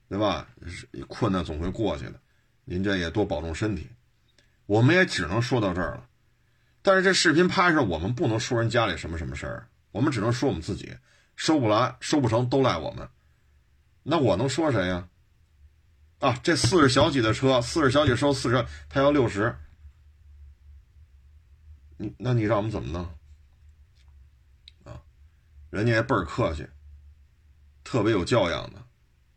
[0.09, 0.47] 对吧？
[1.07, 2.19] 困难总会过去的，
[2.65, 3.89] 您这也多保重身体。
[4.65, 6.07] 我们也只能说到这儿了。
[6.81, 10.95] 但是这视频拍摄，我们不能说人家里什么什么事儿，我们只能说我们自己
[11.35, 13.07] 收不来，收不成都赖我们。
[14.03, 15.07] 那我能说谁呀？
[16.19, 19.55] 啊，这四十小几的车，四十小几收四十，他要六十。
[22.01, 23.03] 你那你让我们怎么弄
[24.91, 24.99] 啊？
[25.69, 26.67] 人家也倍儿客气，
[27.83, 28.83] 特别有教养的，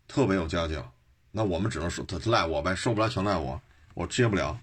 [0.08, 0.90] 特别有家教。
[1.30, 3.60] 那我们只能说他赖我呗，受不了全赖我，
[3.92, 4.58] 我接不了。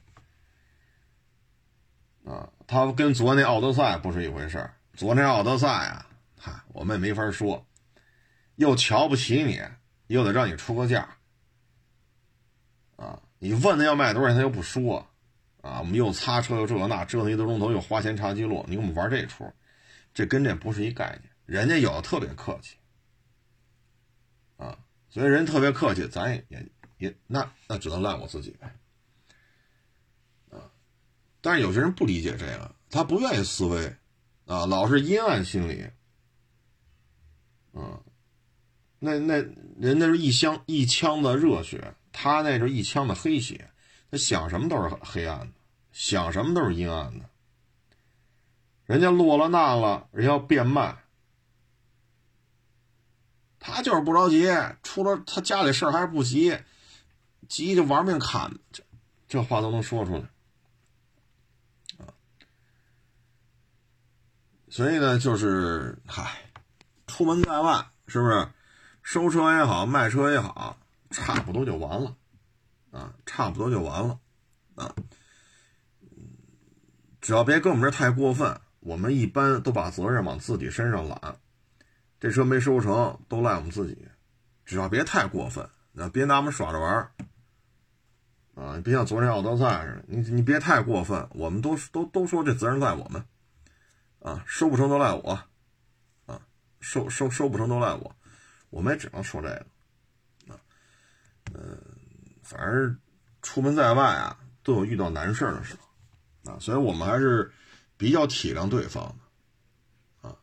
[2.26, 4.74] 啊，他跟昨天奥德赛不是一回事儿。
[4.96, 6.08] 昨天奥德赛啊，
[6.40, 7.64] 嗨，我们也没法说，
[8.56, 9.62] 又瞧不起你，
[10.08, 11.18] 又得让你出个价。
[12.96, 15.08] 啊，你问他要卖多少钱，他又不说。
[15.62, 19.54] 啊，我们又擦车又这那折腾一个多钟头，又花钱查记录，你给我们玩这出，
[20.12, 21.32] 这跟这不是一概念。
[21.46, 22.78] 人家有的特别客气，
[24.58, 28.76] 啊，所以人特别客气，咱也也也那那只能赖我自己呗，
[30.50, 30.72] 啊，
[31.42, 33.96] 但是有些人不理解这个，他不愿意思维，
[34.46, 35.84] 啊，老是阴暗心理，
[37.74, 38.02] 啊，
[38.98, 39.36] 那那
[39.80, 43.71] 人家是一箱一腔的热血，他那是一腔的黑血。
[44.12, 45.54] 他想什么都是黑暗的，
[45.94, 47.26] 想什么都是阴暗的。
[48.86, 50.98] 人家落了难了，人要变卖，
[53.58, 54.50] 他就是不着急。
[54.84, 56.60] 出了他家里事儿还是不急，
[57.48, 58.84] 急就玩命砍，这
[59.30, 60.26] 这话都能说出来。
[64.70, 66.52] 所以呢，就是嗨，
[67.08, 68.50] 出门在外，是不是
[69.02, 70.78] 收车也好，卖车也好，
[71.12, 72.14] 差不多就完了
[72.92, 74.20] 啊，差不多就完了
[74.76, 74.94] 啊。
[77.20, 81.38] 只要别跟我们这太过分，我们一般都把责任往自己身上揽。
[82.20, 84.08] 这车没收成，都赖我们自己。
[84.64, 87.12] 只要别太过分，那别拿我们耍着玩
[88.56, 88.76] 啊！
[88.76, 91.28] 你别像昨天奥德赛似的，你你别太过分。
[91.32, 93.26] 我们都都都说这责任在我们
[94.20, 95.40] 啊，收不成都赖我
[96.26, 96.42] 啊，
[96.80, 98.16] 收收收不成都赖我，
[98.70, 99.66] 我们也只能说这个
[100.54, 100.60] 啊。
[101.54, 101.78] 嗯，
[102.52, 103.00] 反正
[103.42, 107.50] 出门在外啊，都有遇到难事的时候啊，所以我们还是
[107.96, 109.04] 比较体谅对方
[110.22, 110.36] 的啊，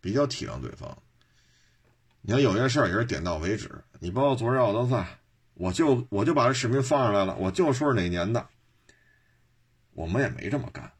[0.00, 0.96] 比较体谅对方。
[2.20, 3.70] 你看有些事儿也是点到为止。
[3.98, 5.18] 你包括昨日奥德赛，
[5.54, 8.46] 我就我就把这视频放上来了，我就说是哪年的。
[9.92, 10.92] 我们也没这么干，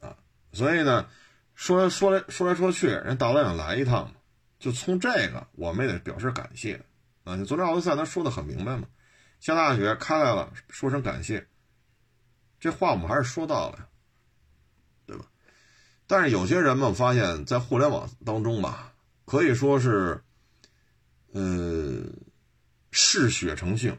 [0.00, 0.16] 啊，
[0.52, 1.08] 所以呢，
[1.54, 4.14] 说来说来说来说去，人大老远来一趟嘛，
[4.58, 6.84] 就从这个我们也得表示感谢
[7.24, 7.34] 啊。
[7.34, 8.86] 你昨天奥德赛他说的很明白嘛，
[9.40, 11.46] 下大雪开来了，说声感谢，
[12.58, 13.88] 这话我们还是说到了，
[15.06, 15.24] 对吧？
[16.06, 18.92] 但是有些人们发现，在互联网当中吧，
[19.24, 20.22] 可以说是。
[21.32, 22.02] 呃，
[22.92, 23.98] 嗜血成性，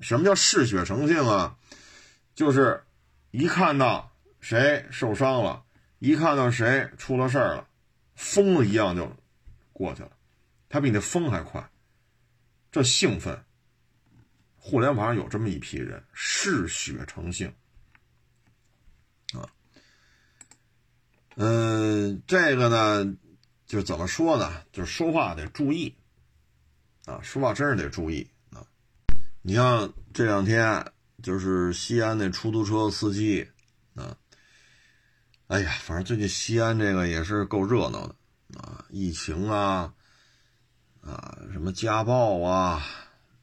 [0.00, 1.58] 什么叫嗜血成性啊？
[2.34, 2.82] 就是
[3.30, 4.10] 一看到
[4.40, 5.64] 谁受伤了，
[5.98, 7.68] 一看到谁出了事儿了，
[8.14, 9.14] 疯了一样就
[9.74, 10.12] 过去了。
[10.70, 11.70] 他比那疯还快，
[12.70, 13.44] 这兴奋。
[14.64, 17.52] 互联网上有这么一批人，嗜血成性
[19.34, 19.42] 啊。
[21.34, 23.16] 嗯，这个呢，
[23.66, 24.62] 就怎么说呢？
[24.70, 25.92] 就是说话得注意。
[27.06, 28.64] 啊，说话真是得注意啊！
[29.42, 30.86] 你像这两天，
[31.20, 33.50] 就是西安那出租车司机
[33.96, 34.16] 啊，
[35.48, 38.14] 哎呀，反正最近西安这个也是够热闹的
[38.60, 39.92] 啊，疫情啊，
[41.00, 42.80] 啊，什么家暴啊，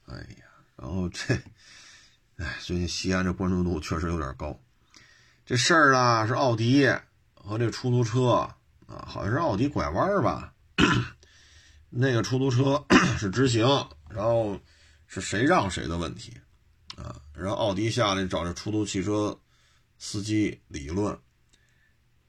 [0.05, 0.48] 哎呀，
[0.81, 1.33] 然后这，
[2.37, 4.57] 哎，最近西安这关注度确实有点高。
[5.45, 6.87] 这事儿呢是奥迪
[7.33, 8.49] 和这出租车
[8.87, 10.53] 啊，好像是奥迪拐弯吧。
[11.89, 12.85] 那个出租车
[13.17, 13.67] 是直行，
[14.09, 14.57] 然后
[15.07, 16.37] 是谁让谁的问题
[16.95, 17.19] 啊？
[17.33, 19.37] 然后奥迪下来找这出租汽车
[19.97, 21.13] 司机理论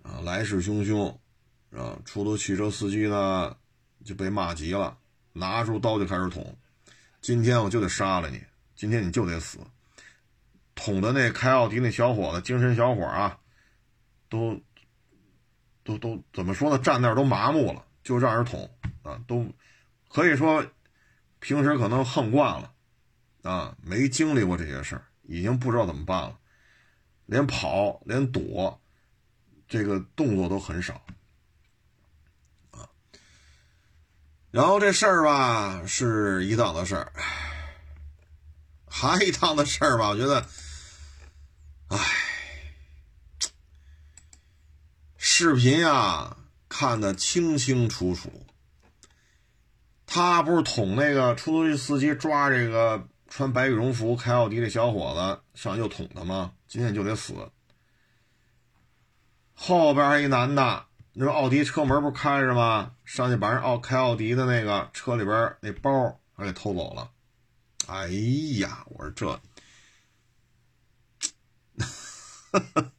[0.02, 1.16] 啊，来势汹汹，
[1.76, 3.54] 啊，出租汽车司机呢
[4.04, 4.98] 就被骂急了，
[5.34, 6.58] 拿出刀就开始捅，
[7.20, 8.42] 今天我就得杀了你，
[8.74, 9.58] 今天你就得死。
[10.74, 13.38] 捅的那开奥迪那小伙子，精神小伙啊，
[14.28, 14.60] 都
[15.84, 16.78] 都都怎么说呢？
[16.78, 17.86] 站那儿都麻木了。
[18.02, 18.68] 就让人捅
[19.02, 19.46] 啊，都
[20.08, 20.66] 可以说
[21.38, 22.72] 平时可能横惯了
[23.42, 26.38] 啊，没经历过这些事儿，已经不知道怎么办了，
[27.26, 28.80] 连跑连躲
[29.68, 31.04] 这个动作都很少
[32.70, 32.88] 啊。
[34.50, 37.12] 然后这事儿吧是一档子事儿，
[38.86, 40.46] 还一档子事儿吧，我觉得，
[41.88, 41.98] 唉，
[45.16, 46.36] 视频啊。
[46.72, 48.46] 看得清清楚楚，
[50.06, 56.52] 他不是捅那个出租车司机抓这个穿白羽绒服开奥迪的小伙子上又捅他吗？
[56.68, 57.34] 今天就得死。
[59.52, 62.94] 后边还一男的，那奥迪车门不是开着吗？
[63.04, 67.10] 上去把人奥开奥迪的那个车里边那包还给偷走了。
[67.86, 68.08] 哎
[68.58, 69.40] 呀，我说这，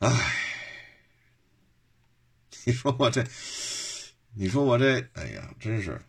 [0.00, 0.36] 哎。
[2.66, 3.26] 你说我这，
[4.34, 6.00] 你说我这，哎呀，真是，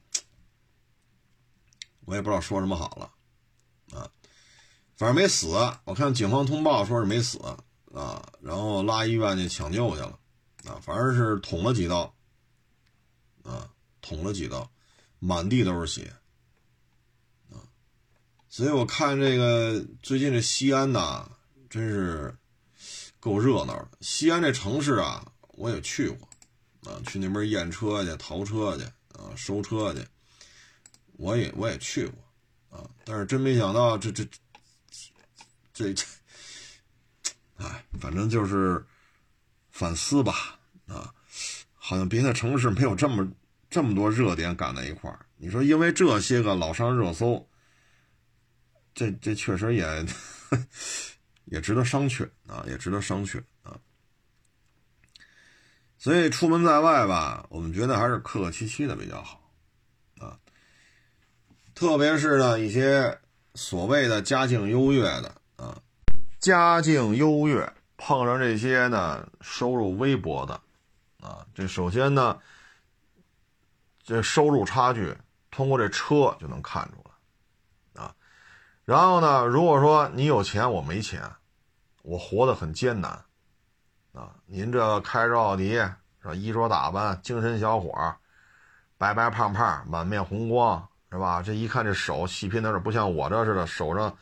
[2.01, 4.12] 我也不知道说什么好了，啊，
[4.97, 5.47] 反正没死。
[5.86, 7.39] 我看警方通报说是没死
[7.94, 10.20] 啊，然后拉医院去抢救去了，
[10.66, 12.14] 啊，反正是捅了几刀，
[13.44, 13.70] 啊，
[14.02, 14.70] 捅了几刀，
[15.20, 16.14] 满地都是血，
[17.50, 17.62] 啊，
[18.50, 21.30] 所以我看这个最近这西安呐，
[21.70, 22.36] 真是
[23.20, 23.89] 够热闹的。
[24.02, 26.28] 西安这城市啊，我也去过。
[26.84, 28.84] 啊，去那边验车去、淘车去
[29.14, 30.04] 啊、收车去，
[31.12, 34.28] 我也我也去过啊，但是真没想到这这
[35.72, 36.04] 这这，
[37.62, 38.84] 哎，反正就是
[39.70, 41.14] 反思吧啊，
[41.76, 43.32] 好像别的城市没有这么
[43.70, 45.26] 这么多热点赶在一块儿。
[45.38, 47.47] 你说因为这些个老上热搜，
[48.93, 50.05] 这这确实也
[51.45, 53.78] 也值得商榷啊，也值得商榷啊。
[55.97, 59.51] 所以出门在外吧，我们觉得还是客客气气的比较好，
[60.20, 60.39] 啊，
[61.76, 63.20] 特别是呢一些
[63.55, 65.41] 所谓的家境优越的，
[66.42, 70.60] 家境优越碰上这些呢收入微薄的
[71.22, 72.38] 啊，这首先呢，
[74.04, 75.16] 这收入差距
[75.52, 78.14] 通过这车就能看出来啊。
[78.84, 81.22] 然后呢，如果说你有钱我没钱，
[82.02, 83.24] 我活得很艰难
[84.12, 84.36] 啊。
[84.48, 86.34] 您这开着奥迪是吧？
[86.34, 88.16] 衣着打扮精神小伙，
[88.98, 90.86] 白白胖胖，满面红光。
[91.14, 91.42] 是吧？
[91.42, 94.18] 这一看这手细皮嫩肉，不像我这似的，手上，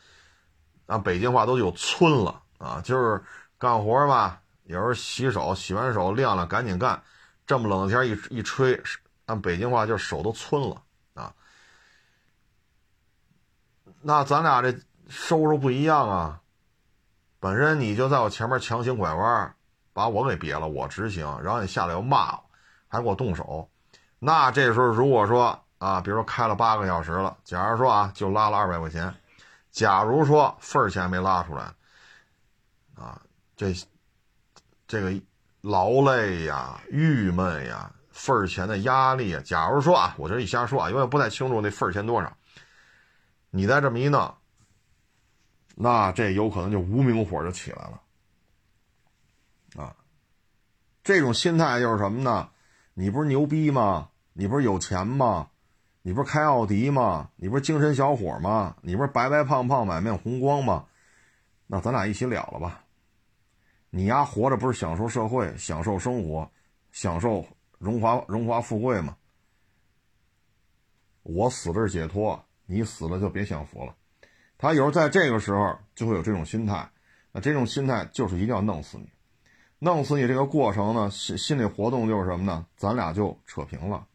[0.90, 2.80] 按北京话都有皴了啊！
[2.82, 3.22] 就是
[3.56, 7.00] 干活吧，有时候洗手，洗完手晾晾，赶紧干。
[7.46, 8.80] 这么冷的天一一吹，
[9.26, 10.82] 按北京话就是手都皴了
[11.14, 11.32] 啊。
[14.02, 14.76] 那咱俩这
[15.08, 16.40] 收入不一样啊，
[17.38, 19.54] 本身你就在我前面强行拐弯，
[19.92, 22.42] 把我给别了，我直行，然后你下来又骂我，
[22.88, 23.68] 还给我动手。
[24.18, 29.14] 那这时候如果说，啊，比如说开了八个小时了，假如说啊，就拉了二百块钱，
[29.70, 31.72] 假如说份儿钱没拉出来，
[32.94, 33.20] 啊，
[33.56, 33.74] 这
[34.86, 35.20] 这个
[35.60, 42.36] 劳累呀、郁闷呀、份儿钱的压力呀，假如说啊，我这一瞎说啊，因为不太清楚那份儿钱多少，
[43.50, 44.34] 你再这么一弄，
[45.76, 48.00] 那这有可能就无名火就起来了，
[49.82, 49.94] 啊，
[51.04, 52.50] 这种心态就是什么呢？
[52.94, 54.08] 你不是牛逼吗？
[54.32, 55.48] 你不是有钱吗？
[56.02, 57.30] 你不是开奥迪吗？
[57.36, 58.76] 你不是精神小伙吗？
[58.80, 60.86] 你不是白白胖胖、满面红光吗？
[61.66, 62.84] 那咱俩一起了了吧。
[63.90, 66.50] 你丫活着不是享受社会、享受生活、
[66.90, 67.44] 享受
[67.78, 69.16] 荣华荣华富贵吗？
[71.22, 73.94] 我死的是解脱，你死了就别享福了。
[74.56, 76.90] 他有时候在这个时候就会有这种心态，
[77.30, 79.08] 那这种心态就是一定要弄死你，
[79.78, 82.66] 弄死你这个过程呢，心心理活动就是什么呢？
[82.76, 84.06] 咱俩就扯平了。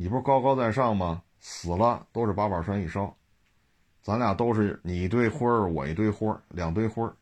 [0.00, 1.22] 你不是高高在上吗？
[1.40, 3.14] 死了都是八宝山一烧，
[4.00, 7.14] 咱俩都是你一堆灰儿，我一堆灰儿，两堆灰儿，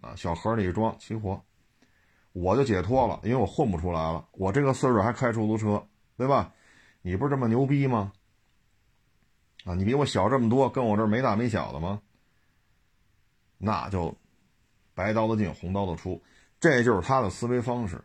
[0.00, 1.40] 啊，小盒里一装，齐活，
[2.32, 4.26] 我就解脱了，因为我混不出来了。
[4.32, 5.86] 我这个岁数还开出租车，
[6.16, 6.52] 对吧？
[7.02, 8.10] 你不是这么牛逼吗？
[9.64, 12.00] 啊，你比我小这么多，跟我这没大没小的吗？
[13.56, 14.12] 那就
[14.96, 16.20] 白刀子进红刀子出，
[16.58, 18.02] 这就是他的思维方式。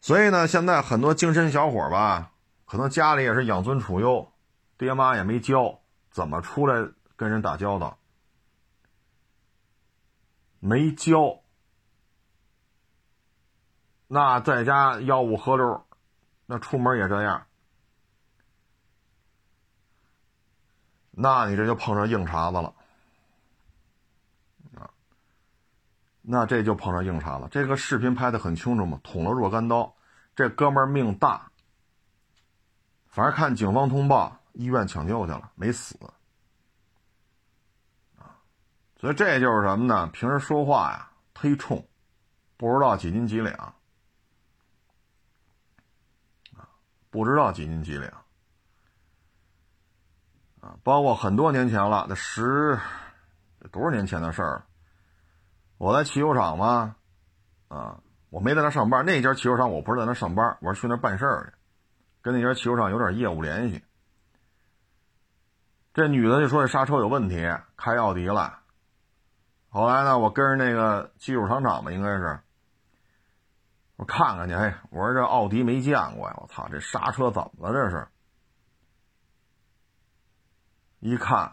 [0.00, 2.32] 所以呢，现在很多精神小伙吧。
[2.66, 4.32] 可能家里也是养尊处优，
[4.76, 7.96] 爹妈也没教怎么出来跟人打交道，
[10.58, 11.40] 没教，
[14.08, 15.86] 那在家吆五喝六，
[16.44, 17.46] 那出门也这样，
[21.12, 22.74] 那你这就碰上硬茬子了，
[24.74, 24.90] 啊，
[26.20, 27.46] 那这就碰上硬茬子。
[27.52, 29.94] 这个视频拍的很清楚嘛，捅了若干刀，
[30.34, 31.52] 这哥们命大。
[33.16, 35.98] 反正看警方通报，医院抢救去了，没死。
[38.98, 40.06] 所以这就是什么呢？
[40.08, 41.82] 平时说话呀忒冲，
[42.58, 43.74] 不知道几斤几两。
[47.08, 48.12] 不知道几斤几两。
[50.60, 52.78] 啊，包括很多年前了，那十
[53.72, 54.66] 多少年前的事儿了。
[55.78, 56.96] 我在汽修厂嘛，
[57.68, 57.98] 啊，
[58.28, 61.56] 我没在那上班，那家汽修厂我不是在那上班，我是去那办事儿去。
[62.26, 63.84] 跟那家汽修厂有点业务联系，
[65.94, 67.36] 这女的就说这刹车有问题，
[67.76, 68.58] 开奥迪了。
[69.68, 72.40] 后来呢，我跟着那个汽修厂长吧，应该是，
[73.94, 77.72] 我看看去，嘿，我说这奥迪没见过呀，我操，这刹车怎么了？
[77.72, 78.08] 这是，
[80.98, 81.52] 一看，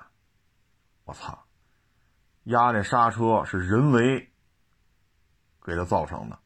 [1.04, 1.46] 我操，
[2.46, 4.28] 压这刹车是人为
[5.64, 6.40] 给它造成的，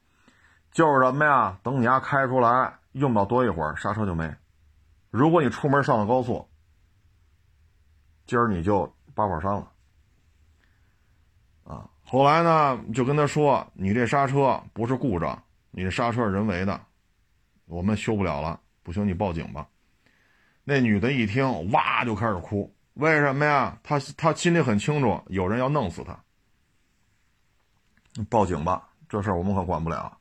[0.74, 1.58] 就是什么呀？
[1.64, 2.78] 等你丫开出来。
[2.98, 4.34] 用不了多一会儿，刹车就没。
[5.10, 6.48] 如果你出门上了高速，
[8.26, 9.72] 今儿你就八宝山了。
[11.64, 16.82] 啊，后来呢，就跟他说：“你这刹车不是故障，你这刹车是人为的，
[17.66, 19.68] 我们修不了了，不行你报警吧。”
[20.64, 22.74] 那女的一听，哇就开始哭。
[22.94, 23.80] 为什么呀？
[23.84, 26.20] 她她心里很清楚，有人要弄死她。
[28.30, 30.18] 报警吧，这事儿我们可管不了。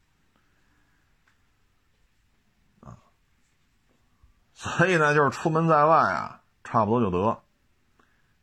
[4.59, 7.43] 所以呢，就是出门在外啊，差不多就得，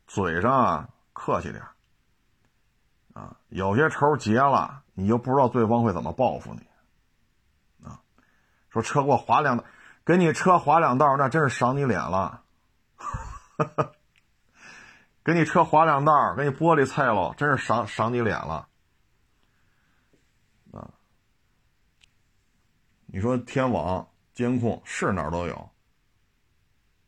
[0.06, 1.60] 嘴上啊客气点
[3.12, 6.60] 啊，有些仇结了，你就不知道对方会怎么报复你，
[7.84, 7.98] 啊，
[8.70, 9.64] 说车给我划两道，
[10.04, 12.42] 给你车划两道，那真是赏你脸了，
[15.24, 18.68] 给你车划两道，给你玻璃碎了，真是赏赏你脸了，
[20.72, 20.90] 啊，
[23.06, 25.73] 你说天网监控是哪儿都有。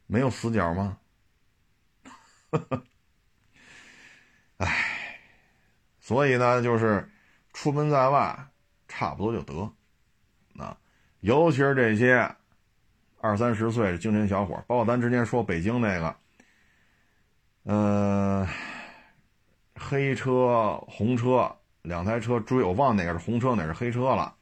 [0.06, 0.98] 没有死角吗？
[4.58, 5.20] 唉，
[6.00, 7.10] 所以呢，就是
[7.52, 8.48] 出门在外，
[8.88, 9.72] 差不多就得，
[10.62, 10.78] 啊，
[11.20, 12.34] 尤其是这些
[13.20, 16.16] 二三十岁的精神小伙，包括咱之前说北京那个，
[17.64, 18.46] 嗯，
[19.74, 24.34] 黑车红车两台车追，我忘哪个是红车，哪是黑车了。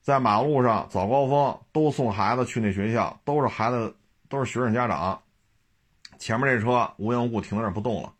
[0.00, 3.94] 在马路上早高峰都送孩子去那学校，都是孩子，
[4.30, 5.20] 都是学生家长。
[6.18, 8.14] 前面这车无缘无故停在那不动了。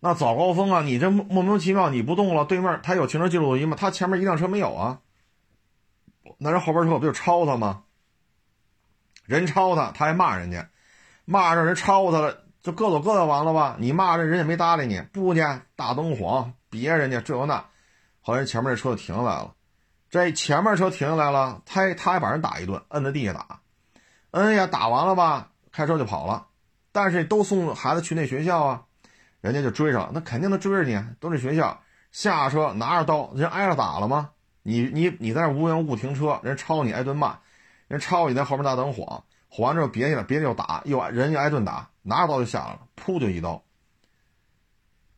[0.00, 3.76] 那早高峰啊，你这莫名其妙你不动了，对面他有行车记录仪吗？
[3.80, 5.00] 他前面一辆车没有啊？
[6.38, 7.84] 那人后边车不就超他吗？
[9.24, 10.68] 人超他，他还骂人家，
[11.24, 13.76] 骂着人超他了，就各走各的完了吧？
[13.78, 15.40] 你骂人，人也没搭理你，不去
[15.74, 17.64] 大灯晃，别人家这那，
[18.20, 19.54] 后来前面这车就停下来了。
[20.10, 23.60] 这前面车停下来了，他他还把人打一顿，摁在地下打，
[24.30, 26.46] 哎呀打完了吧，开车就跑了。
[26.92, 28.82] 但是都送孩子去那学校啊，
[29.40, 31.80] 人家就追上，那肯定能追着你，都是学校。
[32.12, 34.30] 下车拿着刀，人挨着打了吗？
[34.62, 37.38] 你你你在那无缘无故停车，人超你挨顿骂，
[37.86, 43.62] 人超你在后面大灯晃，晃完之后别去了，别的又打，又人家挨顿打，拿着刀就下来了，噗就一刀。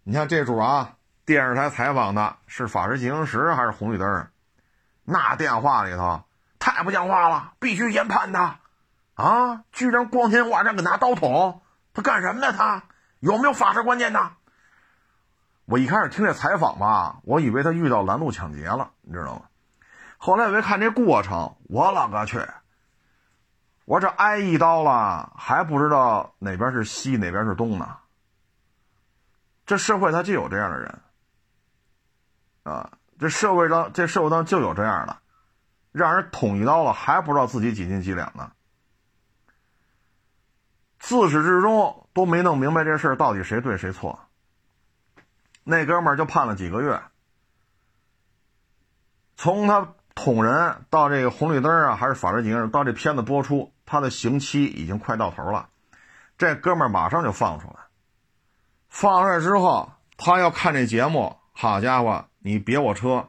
[0.03, 4.29] 你看这主啊，电视台采访的是法制进行时还是红绿灯？
[5.05, 6.23] 那电话里头
[6.59, 8.59] 太不像话了，必须严判他，
[9.19, 9.65] 啊！
[9.73, 11.61] 居然光天化日给拿刀捅，
[11.93, 12.53] 他干什么呢？
[12.53, 12.85] 他
[13.19, 14.31] 有没有法制观念呢？
[15.65, 19.43] 我一开始听这采访吧，我以为他遇到拦路抢劫了，你知道吗？
[20.19, 22.41] 后来我一看这过程，我了个去！
[23.87, 27.97] 我这挨一刀了，还不知道哪边是西，哪边是东呢？
[29.67, 31.01] 这社会他就有这样的人，
[32.63, 32.91] 啊！
[33.19, 35.17] 这社会上，这社会上就有这样的，
[35.91, 38.53] 让人捅一刀了还不知道自己几斤几两呢。
[40.99, 44.19] 自始至终都没弄明白这事儿到底谁对谁错。
[45.65, 47.01] 那哥们儿就判了几个月，
[49.37, 55.69] 从他捅人到这个红绿灯啊，还是法制进行到这片子播出，他的刑期已经快到头了。
[56.37, 57.77] 这哥们儿马上就放出来，
[58.89, 62.25] 放出来之后，他要看这节目，好家伙！
[62.39, 63.29] 你别我车，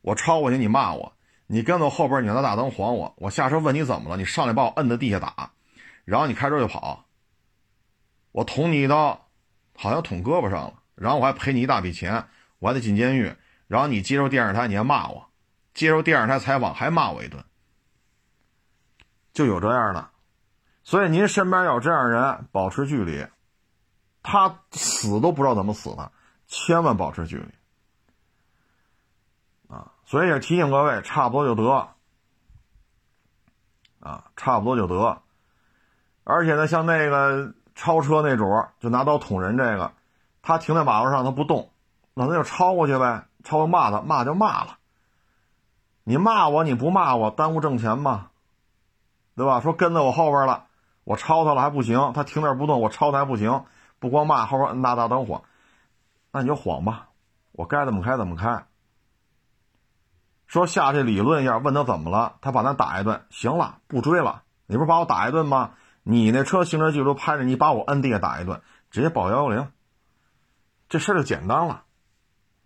[0.00, 1.12] 我超过去，你骂我，
[1.46, 5.50] 你跟到后边，你拿大灯晃我，我下车问你怎么了，你上来把我摁在地下打，
[6.10, 7.04] 然后你开车就跑，
[8.32, 9.28] 我捅你一刀，
[9.76, 12.26] 好像捅胳膊上了，然后我还赔你一大笔钱，
[12.58, 13.32] 我还得进监狱，
[13.68, 15.30] 然后你接受电视台，你还骂我，
[15.72, 17.44] 接受电视台采访还骂我一顿，
[19.32, 20.10] 就有这样的，
[20.82, 23.24] 所以您身边有这样人，保持距离，
[24.20, 26.10] 他死都不知道怎么死的，
[26.48, 27.48] 千万保持距离。
[30.04, 31.94] 所以也提醒各位，差不多就得，
[34.00, 35.22] 啊，差不多就得。
[36.30, 38.44] 而且呢，像那个超车那主
[38.78, 39.92] 就拿刀捅人，这个
[40.42, 41.70] 他停在马路上他不动，
[42.14, 44.78] 那他就超过去呗，超过骂他，骂就骂了。
[46.04, 48.28] 你骂我，你不骂我，耽误挣钱吗？
[49.36, 49.60] 对吧？
[49.60, 50.66] 说跟在我后边了，
[51.04, 53.64] 我超他了还不行，他停那不动，我超他还不行，
[53.98, 55.42] 不光骂，后边摁大大灯晃，
[56.32, 57.08] 那你就晃吧，
[57.52, 58.64] 我该怎么开怎么开。
[60.46, 64.42] 说下去理论一下，问他怎么了，他把咱打一顿，行了，不追了。
[64.66, 65.72] 你不是把我打一顿吗？
[66.10, 68.60] 你那车行车记录拍着你把我摁地下打一顿，
[68.90, 69.70] 直接报幺幺零，
[70.88, 71.84] 这事儿就简单了，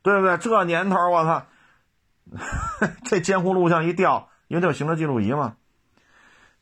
[0.02, 0.38] 对不对？
[0.38, 1.46] 这年头我操，
[3.04, 5.56] 这监控录像一调，因为这有行车记录仪嘛。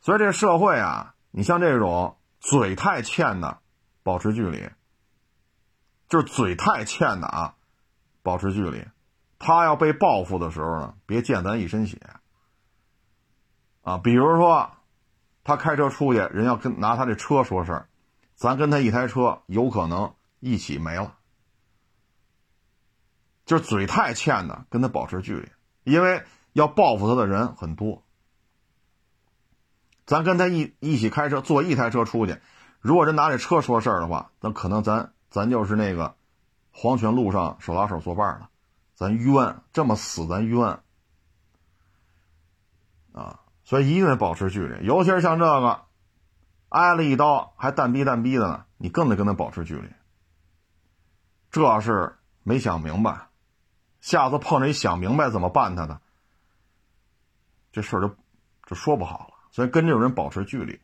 [0.01, 3.59] 所以这社会啊，你像这种嘴太欠的，
[4.03, 4.69] 保持距离，
[6.09, 7.55] 就是嘴太欠的啊，
[8.23, 8.85] 保持距离。
[9.39, 11.99] 他要被报复的时候呢，别溅咱一身血
[13.83, 13.99] 啊！
[13.99, 14.71] 比如说，
[15.45, 17.89] 他开车出去，人要跟拿他这车说事儿，
[18.35, 21.17] 咱跟他一台车有可能一起没了。
[23.45, 25.49] 就是嘴太欠的，跟他保持距离，
[25.83, 28.03] 因为要报复他的人很多。
[30.07, 32.39] 咱跟他一一起开车，坐一台车出去，
[32.81, 36.15] 如果人拿这车说事儿的话，那可能咱咱就是那个
[36.71, 38.49] 黄泉路上手拉手作伴了。
[38.95, 40.81] 咱冤，这么死咱冤
[43.13, 43.41] 啊！
[43.73, 45.81] 所以一定得保持距离，尤其是像这个
[46.69, 49.89] 挨了一刀还蛋逼蛋逼的呢，你更得跟他保持距离。
[51.51, 53.29] 这是没想明白，
[54.03, 56.03] 下次碰着一想明白怎么办他的，
[57.73, 58.15] 这事儿就
[58.67, 59.35] 就说不好了。
[59.51, 60.79] 所以跟这种人保持距离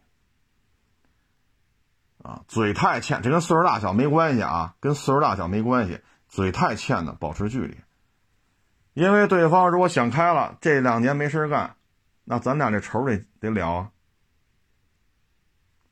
[2.23, 6.01] 啊，嘴太欠，这跟岁数大小没关系啊，跟岁数大小没关系，
[6.31, 7.77] 嘴太欠的保持距离。
[8.95, 11.77] 因为对方如果想开了，这两年没事干，
[12.31, 13.91] 那咱俩这仇得得了啊！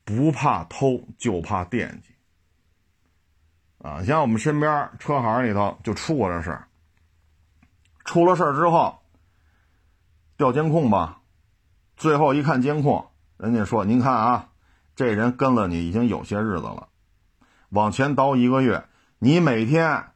[0.05, 2.13] 不怕偷，就怕惦记。
[3.79, 6.61] 啊，像我们身边车行里头就出过这事，
[8.05, 8.99] 出了事儿之后
[10.37, 11.23] 调监控吧，
[11.95, 14.51] 最后一看监控，人家说：“您看啊，
[14.95, 16.89] 这人跟了你已经有些日子了，
[17.69, 18.87] 往前倒一个月，
[19.17, 20.11] 你每天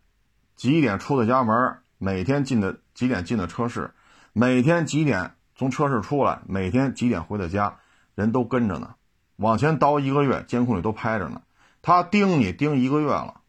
[0.56, 3.96] 几点出的家门，每天进的几点进的车市，
[4.34, 7.78] 每天几点从车市出来，每天几点回的家，
[8.16, 8.96] 人都跟着呢，
[9.36, 11.44] 往前倒一个月，监控里都拍着呢，
[11.84, 13.42] 他盯你盯一个月了。”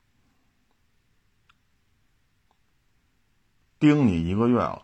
[3.81, 4.83] 盯你一个月了，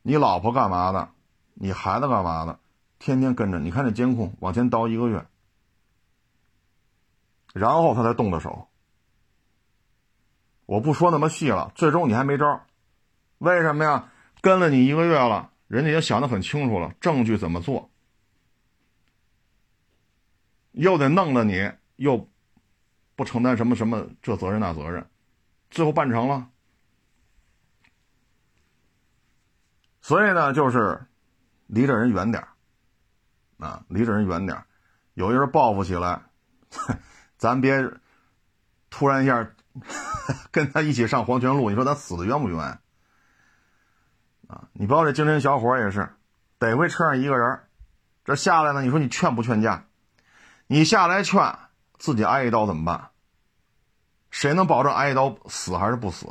[0.00, 1.10] 你老婆干嘛的？
[1.52, 2.60] 你孩子干嘛的？
[2.98, 5.26] 天天跟着，你看这监控往前倒一个月，
[7.52, 8.68] 然后他才动的手。
[10.64, 12.62] 我不说那么细了，最终你还没招，
[13.36, 14.10] 为什么呀？
[14.40, 17.90] 跟了你一个月了，人家也想得很清楚了，证据怎么做，
[20.72, 22.28] 又得弄了你，又
[23.14, 25.08] 不承担什么什么这责任那责任，
[25.70, 26.50] 最后办成了。
[30.00, 31.06] 所以呢，就是
[31.66, 32.46] 离这人远点
[33.58, 34.62] 啊，离这人远点
[35.14, 36.22] 有一人报复起来，
[37.36, 37.90] 咱别
[38.88, 39.52] 突然一下
[40.52, 42.78] 跟他一起上黄泉路，你说咱死的冤不冤？
[44.48, 46.08] 啊，你包括这精神小伙也是，
[46.58, 47.60] 得亏车上一个人，
[48.24, 49.86] 这下来呢，你说你劝不劝架？
[50.66, 51.58] 你下来劝，
[51.98, 53.10] 自己挨一刀怎么办？
[54.30, 56.26] 谁能保证挨一刀死还是不死？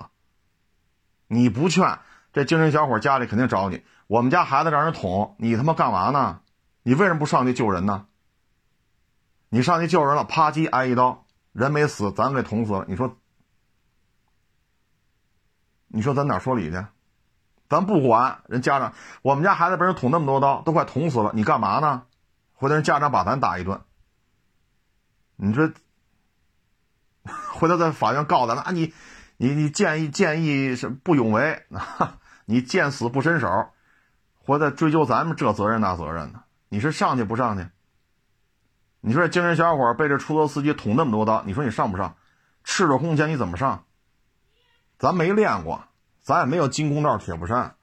[1.27, 1.99] 你不劝。
[2.33, 3.85] 这精神小伙家里肯定找你。
[4.07, 6.41] 我们家孩子让人捅，你他妈干嘛呢？
[6.83, 8.07] 你为什么不上去救人呢？
[9.47, 12.85] 你上去救人了，啪叽挨一刀，人没死，咱给捅死了。
[12.89, 13.17] 你说，
[15.87, 16.85] 你说咱哪说理去？
[17.67, 22.03] 咱不管人家长，我们家孩子被人捅那么多刀，都快捅死了，你干嘛呢？
[22.53, 23.81] 回头人家长把咱打一顿，
[25.35, 25.71] 你说
[27.53, 28.71] 回头在法院告咱了啊？
[28.71, 28.93] 你
[29.37, 32.17] 你你建议建议是不勇为啊？
[32.45, 33.69] 你见死不伸手，
[34.45, 36.43] 或者追究咱们这责任那责任呢？
[36.69, 37.67] 你是上去不上去？
[39.01, 42.15] 你说这精神小伙被这出租司机捅那么多刀，你说你上不上？
[42.63, 43.85] 赤着空拳你怎么上？
[44.97, 45.83] 咱没练过，
[46.25, 47.75] 咱也没有金箍罩铁布衫，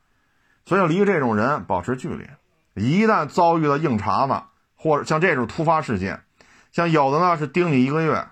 [0.67, 2.29] 所以离这种人保持距离。
[2.75, 4.35] 一旦遭遇了硬茬子，
[4.75, 6.25] 或者像这种突发事件，
[6.73, 8.27] 像有的呢是盯你一个月，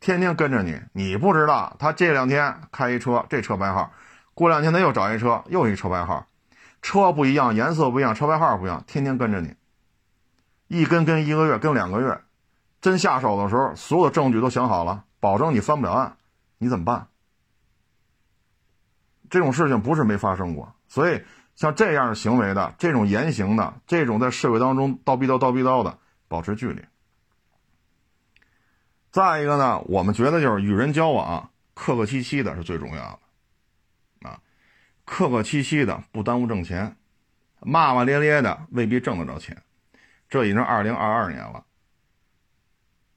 [0.00, 3.90] 天天跟着你，你不知道他这两天开一车，这车牌号。
[4.34, 6.26] 过两天他又找一车，又一车牌号，
[6.82, 9.54] 车不一样，颜色不一样，车牌号不一样，天天跟着你，
[10.68, 12.20] 一跟跟一个月，跟两个月，
[12.82, 16.16] 真下手的时候，所有的证据都想好了，保证你翻不了案，
[16.58, 17.06] 你怎么办？
[19.34, 21.20] 这种事情不是没发生过，所以
[21.56, 25.98] 像这样的行为的，这种言行的，这种在社会当中叨逼叨叨逼叨的，
[26.28, 26.80] 保持距离。
[29.10, 33.18] 再一个呢，我们觉得就是与人交往，客客气气的是最重要
[34.22, 34.38] 的啊。
[35.04, 36.96] 客客气气的不耽误挣钱，
[37.58, 39.60] 骂骂咧咧的未必挣得着钱。
[40.28, 41.64] 这已经二零二二年了，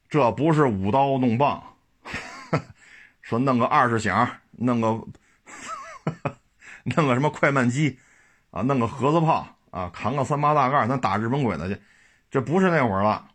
[0.10, 1.62] 这不是舞刀弄棒，
[3.22, 5.00] 说弄个二十响，弄个
[6.96, 8.00] 弄个什么快慢机
[8.52, 11.82] 啊，弄个盒子炮啊，扛个三八大盖，咱打日本鬼子去，
[12.32, 13.30] 这不是那会儿了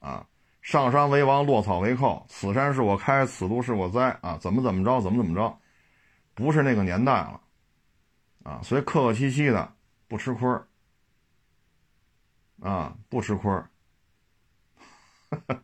[0.00, 0.26] 啊！
[0.62, 4.38] 上山为王，落草为寇，此山是我开，此路是我栽啊！
[4.40, 5.58] 怎么怎么着，怎么怎么着，
[6.34, 7.40] 不是那个年代了。
[8.44, 9.72] 啊，所以客客气气的，
[10.08, 10.66] 不吃亏儿，
[12.60, 13.70] 啊，不吃亏儿，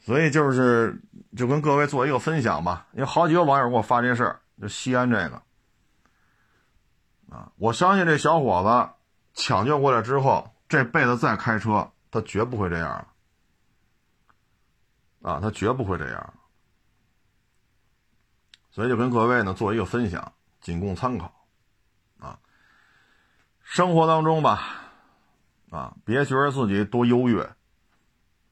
[0.00, 0.98] 所以就是
[1.36, 2.86] 就跟各位做一个分享吧。
[2.92, 5.40] 有好几个网友给我发这事儿，就西安这个，
[7.30, 12.88] 啊，我相信这小伙子抢救过来之后，这辈子再开车，他绝不会这样
[15.22, 16.34] 了，啊，他绝不会这样。
[18.70, 21.32] 所以就跟各位呢做一个分享，仅供参考。
[22.18, 22.40] 啊
[23.62, 24.82] 生活当中吧，
[25.70, 27.48] 啊，别觉得自己多优越，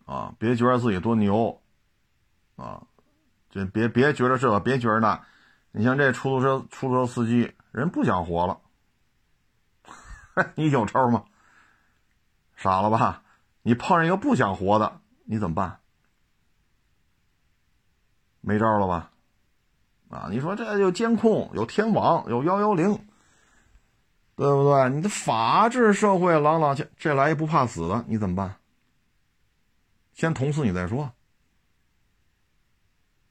[0.04, 1.60] 啊，别觉得自己多牛，
[2.54, 2.86] 啊，
[3.50, 5.20] 这别别觉得这个，别觉得那。
[5.76, 8.58] 你像这出租车出租车司机，人不想活了，
[10.56, 11.26] 你有招吗？
[12.56, 13.22] 傻了吧？
[13.60, 15.78] 你碰上一个不想活的，你怎么办？
[18.40, 19.12] 没招了吧？
[20.08, 23.06] 啊，你说这有监控，有天网，有幺幺零。
[24.34, 24.88] 对不对？
[24.90, 28.56] 你的法治社会，朗朗这这来一不怕死的，你怎么办？
[30.14, 31.12] 先捅死你再说。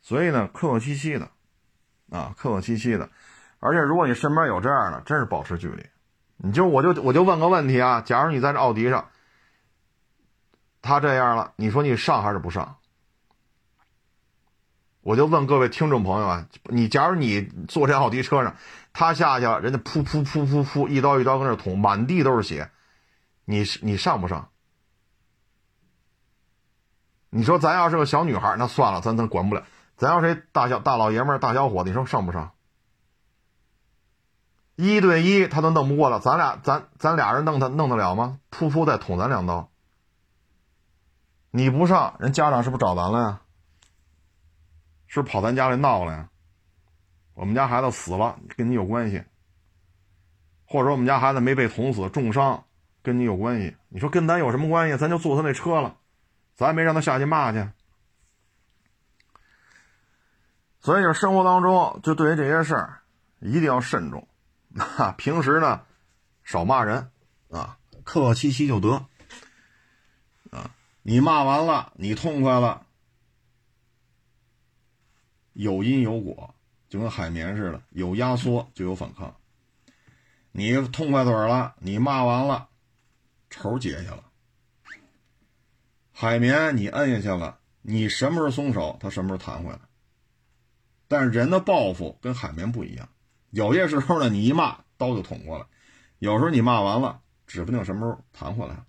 [0.01, 1.31] 所以呢，客客气气的，
[2.11, 3.09] 啊，客客气气的。
[3.59, 5.85] 而且如果你身边有这样的，真是保持距离。
[6.37, 9.09] 你就我就我就问个问题啊，假如你在这奥迪上，
[10.81, 12.77] 他这样了，你说你上还是不上？
[15.01, 18.55] 我就问各位听众朋友啊，你假如你坐这奥迪车上，
[18.91, 22.71] 他下去了，人家噗噗噗噗噗一刀一刀跟那捅，满地都是血，
[23.45, 24.49] 你你上不上？
[27.29, 29.63] 你说咱要是个小女孩，那算了，咱咱管不了。
[29.97, 32.51] 咱要是大小大老爷们儿、大小伙子，你说上不上？
[34.75, 38.39] 一对一他都弄不过了，咱俩咱咱俩人弄他弄得了吗？
[38.51, 39.69] 噗噗再捅咱两刀，
[41.49, 43.41] 你不上，人家长是不是找咱了呀？
[45.07, 46.29] 是不是跑咱家里闹了呀？
[47.33, 49.19] 我们家孩子死了，跟你有关系；
[50.65, 52.65] 或者说我们家孩子没被捅死，重伤，
[53.01, 53.77] 跟你有关系。
[53.87, 54.97] 你说跟咱有什么关系？
[54.97, 55.95] 咱就坐他那车了，
[56.53, 57.65] 咱没让他下去骂去。
[60.85, 63.01] 所以，就生活当中，就对于这些事儿，
[63.39, 64.27] 一定要慎重。
[64.77, 65.81] 啊，平时呢，
[66.43, 67.09] 少骂人，
[67.49, 69.03] 啊，客客气气就得。
[70.51, 70.69] 啊，
[71.01, 72.85] 你骂完了，你痛快了，
[75.53, 76.53] 有因有果，
[76.87, 79.35] 就跟海绵似的，有压缩就有反抗。
[80.51, 82.69] 你痛快嘴了，你骂完了，
[83.49, 84.23] 仇结下了。
[86.13, 89.79] 海绵你摁下去了，你什么时候松手，它什么时候弹回来。
[91.07, 93.07] 但是人的报复跟海绵不一样，
[93.51, 95.65] 有些时候呢，你一骂刀就捅过来，
[96.19, 98.83] 有时候你骂完了，指不定什么时候弹回来。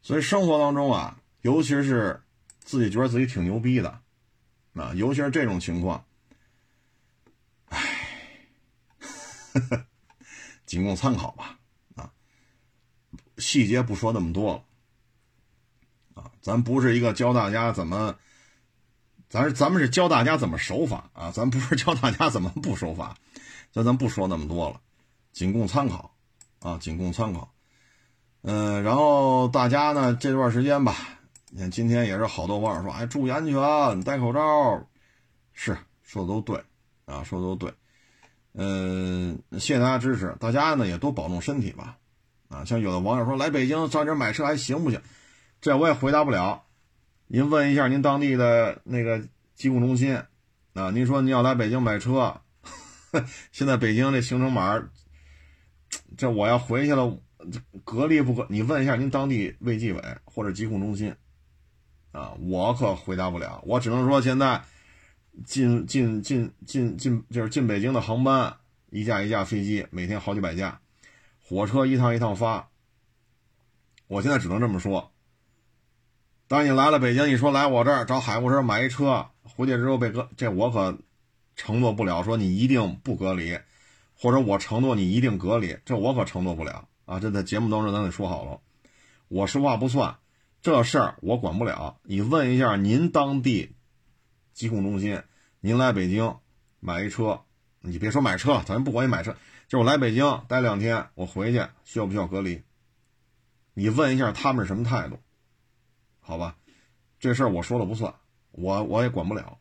[0.00, 2.22] 所以生活当中啊，尤其是
[2.60, 4.00] 自己觉得自己挺牛逼的，
[4.74, 6.04] 啊，尤其是这种情况，
[7.66, 8.46] 唉，
[10.66, 11.58] 仅供参考吧，
[11.96, 12.12] 啊，
[13.38, 18.16] 细节不说那么多了，啊，咱不是一个教大家怎么。
[19.34, 23.16] 咱是咱们是教大家怎么守法啊，咱不是教大家怎么不守法，
[23.72, 24.80] 咱咱不说那么多了，
[25.32, 26.14] 仅供参考
[26.60, 27.52] 啊，仅供参考。
[28.42, 30.94] 嗯，然后大家呢这段时间吧，
[31.50, 34.86] 你看今天也是好多网友说，哎，注意安全，戴口罩，
[35.52, 36.62] 是说的都对
[37.04, 37.74] 啊，说的都对。
[38.52, 41.96] 嗯，谢谢大家支持，大家呢也多保重身体吧。
[42.48, 45.02] 啊，像有的网友说来北京上这买车还行不行？
[45.60, 46.62] 这我也回答不了。
[47.26, 50.14] 您问一下您当地的那个疾控中心，
[50.74, 52.40] 啊，您说您要来北京买车，
[53.50, 54.90] 现在北京这行程码，
[56.16, 57.18] 这我要回去了，
[57.82, 58.46] 隔离不隔？
[58.50, 61.14] 你问一下您当地卫计委或者疾控中心，
[62.12, 64.62] 啊，我可回答不了，我只能说现在
[65.44, 68.54] 进进进进进就是进北京的航班，
[68.90, 70.78] 一架一架飞机，每天好几百架，
[71.42, 72.68] 火车一趟一趟发，
[74.08, 75.10] 我现在只能这么说。
[76.54, 80.96] 当你来了北京，你说来我这儿找海沃车买一车，回去之后被隔，这我可
[81.56, 82.22] 承诺不了。
[82.22, 83.58] 说你一定不隔离，
[84.16, 87.18] 或者我承诺你一定隔离，这我可承诺不了啊！
[87.18, 88.60] 这在节目当中咱得说好了，
[89.26, 90.18] 我说话不算，
[90.62, 91.96] 这事儿我管不了。
[92.04, 93.74] 你问一下您当地
[94.52, 95.20] 疾控中心，
[95.58, 96.36] 您来北京
[96.78, 97.40] 买一车，
[97.80, 99.34] 你别说买车，咱不管你买车，
[99.66, 102.62] 就我来北京待两天，我回去需要不需要隔离？
[103.74, 105.18] 你问一下他们是什么态度？
[106.26, 106.56] 好吧，
[107.20, 108.14] 这事儿我说了不算，
[108.50, 109.58] 我我也管不了，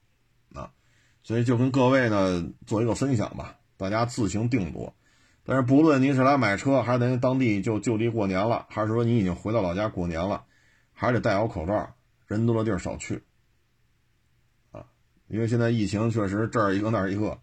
[0.55, 0.71] 啊，
[1.23, 4.95] 所以就跟各位呢做一个分享吧，大家自行定夺。
[5.43, 10.45] 但是不论您是来买车，还是您当地就就地过年了，还是说你已经回到老家过年了，
[10.93, 11.93] 还是得戴好口罩，
[12.27, 13.21] 人多的地儿少去，
[14.71, 14.85] 啊，
[15.27, 17.41] 因为现在疫情确实这儿一个那儿一个，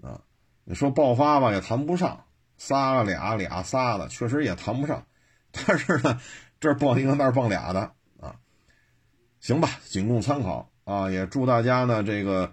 [0.00, 0.22] 啊，
[0.64, 2.24] 你说爆发吧也谈不上，
[2.56, 5.06] 仨了俩俩仨的确实也谈不上，
[5.52, 6.18] 但是呢，
[6.58, 7.92] 这儿蹦一个那儿蹦俩的。
[9.40, 11.10] 行吧，仅供参考啊！
[11.10, 12.52] 也祝大家呢，这个，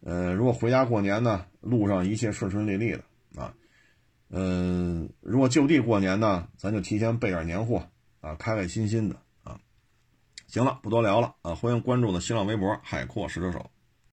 [0.00, 3.02] 呃，如果回家过年呢，路上一切顺顺利利的
[3.40, 3.54] 啊。
[4.28, 7.88] 嗯，如果就地过年呢，咱就提前备点年货
[8.20, 9.58] 啊，开开心心的啊。
[10.46, 13.70] 行了，不多聊了啊，欢迎关注的新浪微博“海阔试车手”。